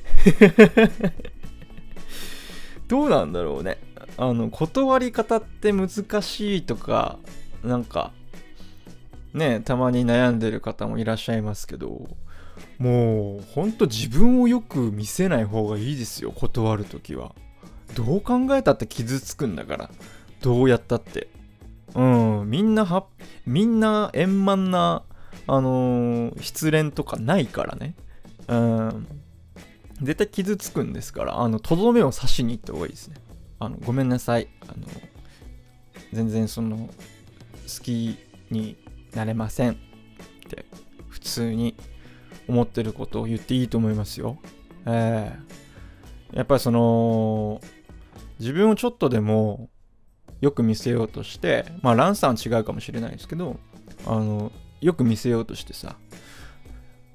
[2.88, 3.78] どうなんだろうね。
[4.16, 5.88] あの断り方って難
[6.22, 7.18] しいとか
[7.62, 8.12] なんか
[9.32, 12.08] ねたまに悩んでる方もいらっしゃいますけど
[12.78, 17.34] もうほんと自分をよく見せない方がいいですよ断るときは。
[17.94, 19.90] どう考えたって傷つくんだから。
[20.40, 21.28] どうやったって
[21.94, 22.02] う
[22.44, 23.06] んみんなは
[23.46, 25.04] みんな円満な
[25.46, 27.94] あのー失恋とかないからね。
[28.48, 29.06] うん。
[30.02, 33.16] 絶対傷つくんですからあのとどめを刺しに行った方がいいですね。
[33.58, 34.48] あのごめんなさい。
[34.62, 34.86] あの
[36.12, 36.88] 全然その好
[37.82, 38.16] き
[38.50, 38.76] に
[39.14, 39.72] なれません。
[39.72, 39.74] っ
[40.48, 40.64] て
[41.08, 41.74] 普通に
[42.46, 44.38] 思ってることを言っていいと思いますよ。
[44.86, 45.36] え
[46.32, 46.36] え。
[46.36, 47.60] やっぱりその
[48.38, 49.70] 自分をちょっとでも
[50.40, 53.58] よく見せようとしてまあランさんは違うかもしれないですけど
[54.06, 55.96] あのよく見せようとしてさ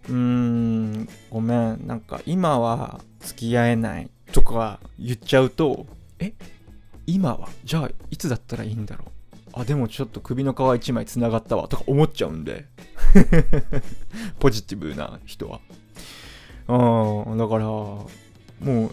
[0.09, 5.85] うーんごめんなんか今は付き合えないとか言っちゃうと
[6.19, 6.33] え
[7.05, 9.09] 今はじゃあいつだったらいいんだろう？
[9.55, 12.65] あでもちょっと首の皮一枚つながったわとか思っちゃうんで。
[14.39, 15.59] ポジティブな人は。
[16.67, 18.07] うんだからも
[18.87, 18.91] う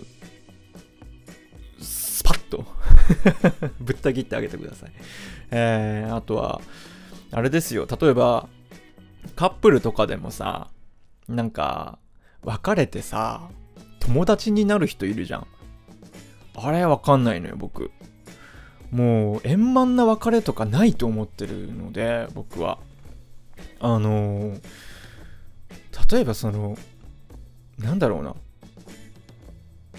[1.83, 2.66] スパッと。
[3.80, 4.92] ぶった切ってあげてください。
[5.50, 6.61] えー、あとは
[7.32, 7.86] あれですよ。
[8.00, 8.48] 例えば
[9.36, 10.68] カップルとかでもさ
[11.28, 11.98] なんか
[12.42, 13.48] 別れてさ
[14.00, 15.46] 友達になる人いるじゃん。
[16.54, 17.90] あれわかんないのよ僕。
[18.90, 22.78] もう円満な別れとかないと思ってるので僕は。
[23.80, 24.61] あのー
[26.11, 26.76] 例えばその
[27.78, 28.34] なんだろうな。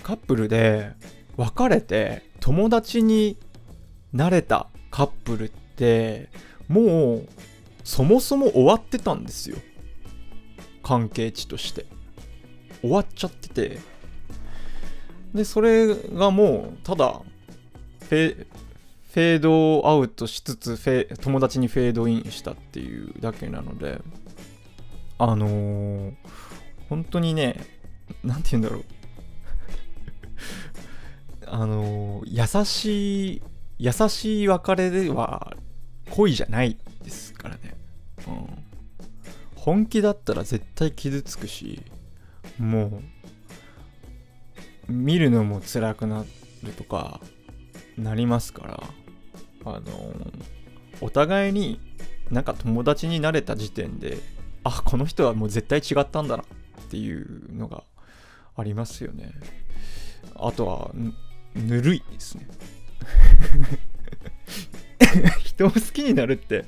[0.03, 0.91] カップルで
[1.37, 3.37] 別れて友達に
[4.11, 6.29] なれたカップルって
[6.67, 7.29] もう
[7.85, 9.55] そもそも終わってたんですよ。
[10.83, 11.85] 関係値として。
[12.81, 13.79] 終わっちゃってて。
[15.33, 17.21] でそれがもうただ
[18.09, 24.01] フェードアウトしつつフェ友達にフェードインしたっていうだけなので。
[25.17, 26.13] あのー
[26.89, 27.55] 本当にね
[28.21, 28.85] なんて言うんだろう。
[31.53, 33.41] あの優しい
[33.77, 35.53] 優しい別れでは
[36.09, 37.75] 恋じゃないですからね、
[38.27, 38.47] うん、
[39.55, 41.81] 本気だったら絶対傷つくし
[42.57, 43.01] も
[44.87, 46.23] う見るのも辛くな
[46.63, 47.19] るとか
[47.97, 48.83] なりますから。
[49.65, 49.81] あの
[51.01, 51.79] お互いに
[52.29, 54.17] なんか友達になれた時点で
[54.63, 56.45] あこの人はもう絶対違ったんだなっ
[56.89, 57.83] ていうのが
[58.55, 59.31] ありますよね。
[60.35, 60.91] あとは
[61.55, 62.47] ぬるいですね。
[65.43, 66.65] 人を好きになるって。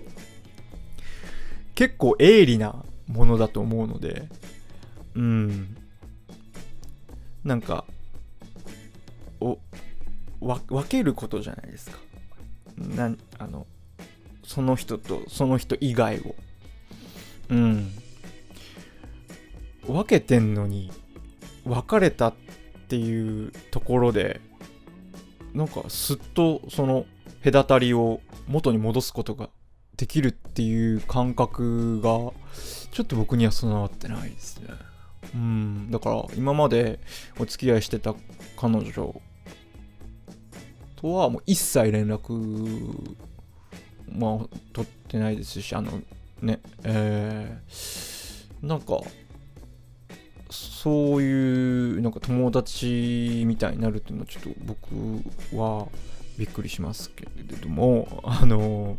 [1.75, 4.27] 結構鋭利なものだと思うので。
[5.15, 5.77] うん。
[7.43, 7.85] なんか
[9.39, 9.59] お
[10.39, 11.97] わ分けることじゃないですか。
[12.77, 13.67] なんあの
[14.43, 16.35] その人とその人以外を。
[17.49, 17.91] うん。
[19.85, 20.91] 分けてんのに
[21.65, 22.33] 別れたっ
[22.87, 24.39] ていうところで
[25.53, 27.05] なんかすっとその
[27.43, 29.49] 隔たりを元に戻すことが
[29.97, 32.09] できるっていう感覚が
[32.91, 34.69] ちょっと僕には備わってないですね。
[35.35, 35.91] うん。
[35.91, 36.99] だから今まで
[37.39, 38.15] お付き合いしてた
[38.57, 39.21] 彼女
[40.95, 43.13] とはもう一切連絡
[44.09, 45.91] まあ取ってないですしあの
[46.41, 48.99] ねえー、なんか
[50.53, 55.87] そういうなんか友達みたいになるっていうのはちょっと僕は
[56.37, 58.97] びっくりしますけれどもあの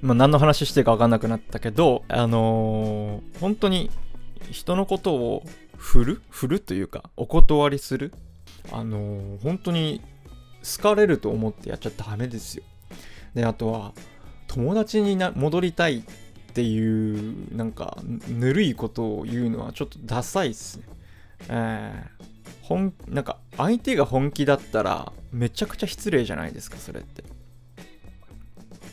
[0.00, 3.90] まあ何の話してるか分かんなくなったけどあの本当に
[4.52, 5.42] 人のことを
[5.76, 6.22] 振る？
[6.30, 8.12] 振るというかお断りする？
[8.70, 10.00] あの本当に
[10.76, 12.62] 好かれると思ってやっちゃダメですよ。
[13.34, 13.92] であとは
[14.46, 16.02] 友達にな戻りたいっ
[16.50, 20.84] っていうなんかぬるいことを言うのはちょっとダサいっすね。
[21.48, 22.24] えー、
[22.62, 27.22] 本なんか相手が本気だったらめちゃくちゃ失礼じゃないですかそれって。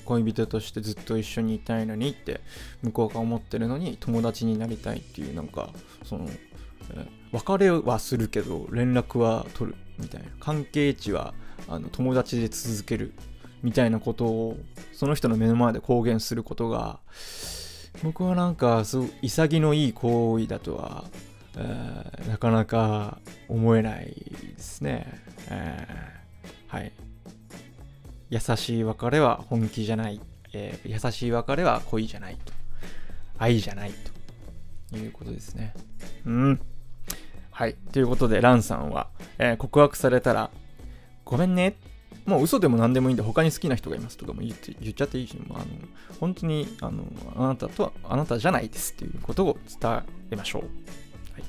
[0.05, 2.41] 恋人としてずっと一緒にいたいのにって
[2.83, 5.71] 向こうが思ってるのに友達になりたいっていうなんか
[6.03, 6.27] その、
[6.93, 10.27] えー別れはするけど連絡は取るみたいな。
[10.39, 11.33] 関係値は
[11.67, 13.13] あの友達で続ける。
[13.65, 14.57] みたいなことを
[14.93, 16.99] その人の目の前で公言することが
[18.03, 21.05] 僕はなんかすご潔のいい行為だとは、
[21.57, 24.13] えーなかなか思えない
[24.55, 26.91] ですね、えーはい。
[28.29, 30.21] 優しい別れは本気じゃない、
[30.53, 32.53] えー優しい別れは恋じゃないと。
[33.39, 33.91] 愛じゃない
[34.91, 35.73] ということですね。
[36.25, 36.61] うん。
[37.49, 37.75] はい。
[37.93, 39.07] ということでランさんは、
[39.39, 40.51] え告白されたら
[41.23, 41.75] ごめんね。
[42.25, 45.65] もう嘘でも何でもいいんで他に好きな人がいますとかも言って言っちゃっていいしあの
[46.19, 47.03] 本当にあの
[47.35, 50.67] あなたとはあなたじゃないですっていうことを伝えましょう、は
[51.39, 51.43] い。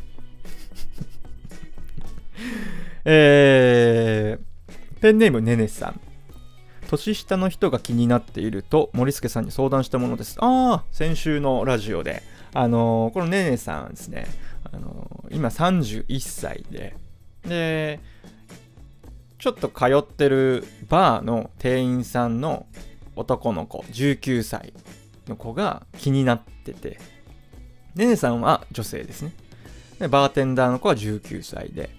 [3.07, 6.01] えー、ペンネームねねさん。
[6.89, 10.37] 年下の人が気になっていると森助さんに相談したものです。
[10.41, 12.23] ああ先週のラジオで。
[12.53, 14.27] あのーこのねねさんですね、
[14.73, 16.97] あのー今31歳で。
[17.47, 18.01] で
[19.39, 22.67] ちょっと通ってるバーの店員さんの
[23.15, 24.73] 男の子19歳
[25.27, 26.99] の子が気になってて
[27.95, 29.33] ねねさんは女性ですね。
[29.99, 31.91] でバーテンダーの子は19歳で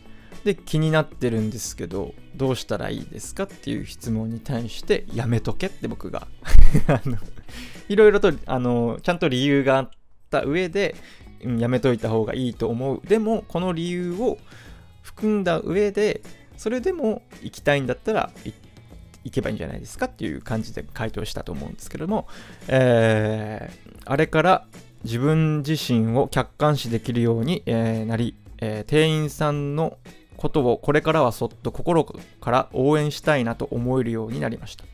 [0.44, 6.28] で気になってるんですけどどうしたらいいですかっていう質問に対してやめとけって僕が
[7.90, 9.90] いろいろとあのちゃんと理由があっ
[10.30, 10.96] た上で、
[11.44, 13.02] うんやめといた方がいいと思う。
[13.06, 14.40] でもこの理由を
[15.04, 16.22] 含んだ上で
[16.58, 18.52] それでも行きたいんだったらい
[19.24, 22.28] 行けばいいんじゃないですかっていう感じで回答したと思うんですけども、
[22.68, 24.66] えーあれから
[25.04, 29.98] 自分自身を客観視できるように、えーなり、えー店員さんの
[30.38, 34.86] ことをこれからはそっと心から応援したいなと思えるようになりました。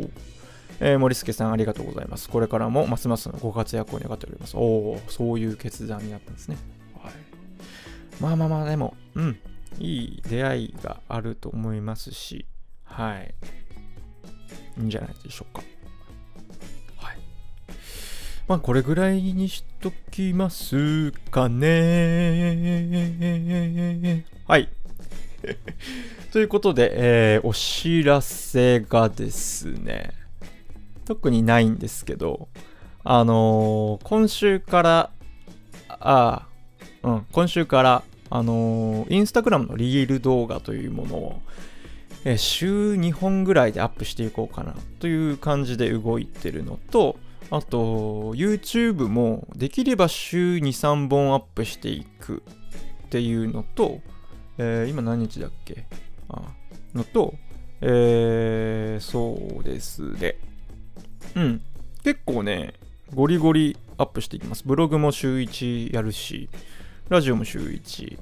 [0.00, 0.10] お
[0.80, 2.28] えー森助さんありがとうございます。
[2.28, 4.56] これからもますますのご活躍を願っております。
[4.56, 6.56] おお、そういう決断になったんですね。
[7.00, 7.12] はい。
[8.20, 9.38] まあまあまあ、でも、うん、
[9.78, 12.46] いい出会いがあると思いますし、
[12.84, 13.34] はい。
[14.78, 15.62] いいんじゃないでしょうか。
[16.96, 17.18] はい。
[18.46, 21.74] まあ、これぐらいにしときますかね。
[24.46, 24.68] はい。
[26.32, 30.12] ということで、えーお知らせがですね、
[31.04, 32.48] 特にないんですけど、
[33.02, 35.10] あのー今週から、
[35.88, 36.46] あ
[37.02, 38.02] あ、うん、今週から、
[38.36, 41.40] あのーインスタグラムのリール動画というものを、
[42.24, 47.16] え週2本ぐらいでアップしていこうかなという感じで動いてるのと、
[47.50, 52.42] あと YouTube もできれば週23本アップしていく
[53.06, 54.00] っていうのと、
[54.58, 55.86] えー今何日だっけ？
[56.28, 56.42] あ
[56.92, 57.34] のと、
[57.82, 60.38] えーそうですね。
[61.36, 61.62] うん。
[62.02, 62.74] 結構ね
[63.14, 64.64] ゴリゴリアップしていきます。
[64.66, 66.48] ブログも週1やるし。
[67.10, 68.18] ラジオも週1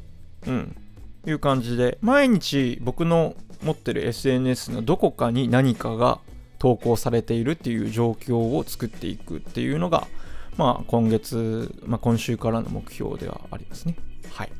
[0.48, 0.76] うん。
[1.24, 6.18] いう感じで毎日僕の持ってる SNS のどこかに何かが
[6.58, 10.08] 投稿されているっていう状況を作っていくっていうのが
[10.56, 13.96] まあ今月、まあ、今週からの目標ではありますね。
[14.32, 14.52] はい。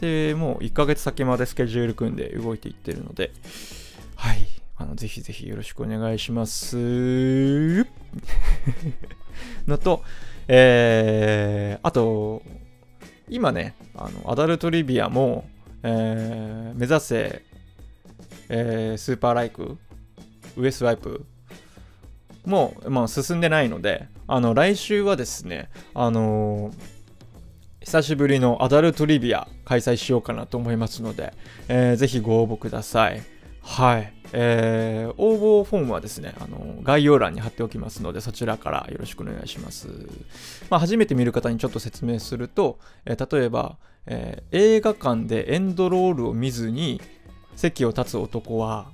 [0.00, 3.32] でもう1ヶ月先までスケジュール組んで動いていってるので
[4.16, 4.44] はい。
[4.76, 7.86] あのぜひぜひよろしくお願いします。
[9.68, 10.02] のと
[10.48, 12.42] えー、あと
[13.28, 15.48] 今ねあのアダルトリビアも、
[15.82, 17.42] えー目指せ、
[18.48, 19.78] えースーパーライク
[20.56, 21.24] ウエスワイプ
[22.44, 26.98] も、まあ、進んでないのであの来週はですねあのー
[27.80, 31.32] 久しぶりのアダルトリビア開催しようかなと思いますので、
[31.68, 33.22] えーぜひご応募ください。
[33.68, 34.12] はい。
[34.32, 39.88] えー応募フォームはですね、あの概要欄に貼っておきますので、そちらからよろしくお願いします。
[40.70, 47.00] まあ、初めて見る方にちょっと説明すると、えー例えば、えー映画館でエンドロールを見ずに
[47.56, 48.90] 席を立つ男は、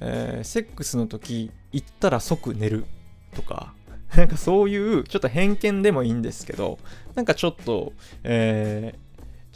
[0.00, 2.86] えーセックスの時行ったら即寝る
[3.34, 3.74] とか、
[4.16, 6.78] なんかそういうちょっと偏見でもいいんですけど、
[7.14, 7.92] なんかちょっと、
[8.22, 9.05] えー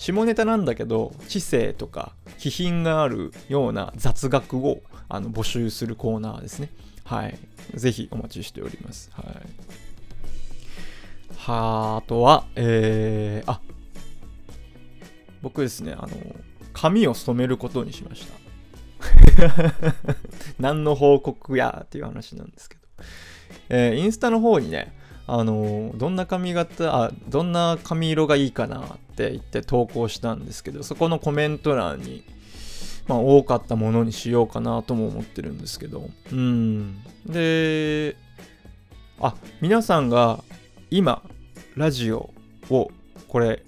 [0.01, 4.81] 下ネタなんだけど知性とか気品があるような雑学を
[5.11, 6.71] あの募集するコーナーですね。
[7.05, 7.39] はい。
[7.75, 9.11] ぜひお待ちしております。
[9.13, 9.27] はい。
[11.37, 13.61] はあ、あとは、えー、あ、
[15.43, 16.09] 僕ですね、あの、
[16.73, 18.35] 髪を染めることにしました。
[20.59, 22.81] 何の報告やっていう話なんですけど。
[23.69, 24.97] えーインスタの方にね、
[25.27, 32.25] あのどんな髪型あどんな髪色がいいかなっって言って投稿したんですけどそこのコメント欄に、
[33.07, 37.03] まあ、多かったものにしようかなとも思ってるんですけどうん。
[37.27, 38.16] で
[39.21, 40.43] あ皆さんが
[40.91, 41.23] 今
[41.77, 42.31] ラジオ
[42.71, 42.91] を
[43.29, 43.62] これ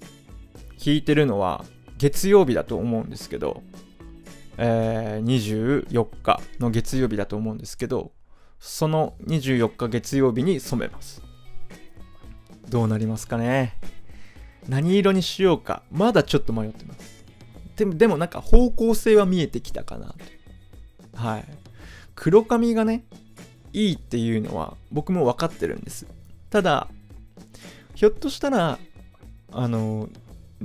[0.79, 1.63] 聞いてるのは
[1.97, 3.61] 月曜日だと思うんですけど、
[4.57, 8.11] えー24日の月曜日だと思うんですけど
[8.59, 11.21] その24日月曜日に染めます。
[12.69, 13.77] どうなりますかね？
[14.67, 15.83] 何色にしようか。
[15.91, 17.25] まだちょっと迷ってます。
[17.75, 20.15] でもでもなんか方向性は見えてきたかな。
[21.11, 21.45] とはい。
[22.15, 23.03] 黒髪がね
[23.73, 26.05] いいっていうのは僕も分かってるんです。
[26.49, 26.87] ただ
[27.95, 28.77] ひょっとしたら
[29.51, 30.09] あの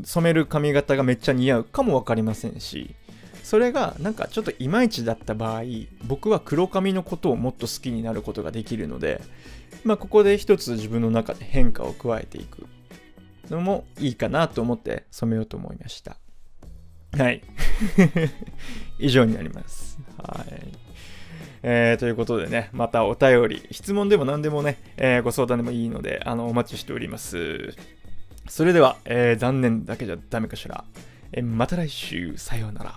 [0.05, 2.95] 染める髪型がめっちゃ似合うかも分かりませんし
[3.43, 5.63] それがなんかちょっといまいちだった場合
[6.05, 9.23] 僕は黒髪のことをもっと好きになることができるので
[9.85, 12.67] まあここで一つ自分の中で変化を加えていく。
[13.51, 16.17] のもいいかなと思って染めようと思いました
[17.17, 17.43] はい
[18.99, 20.89] 以上になりますはい
[21.63, 27.75] えーということでね、またお便り、質問でも何でもね、えーご相談でもいいので、あの、お待ちしております。
[28.49, 30.85] それでは、えー残念だけじゃダメかしら。
[31.33, 32.95] えまた来週、さようなら。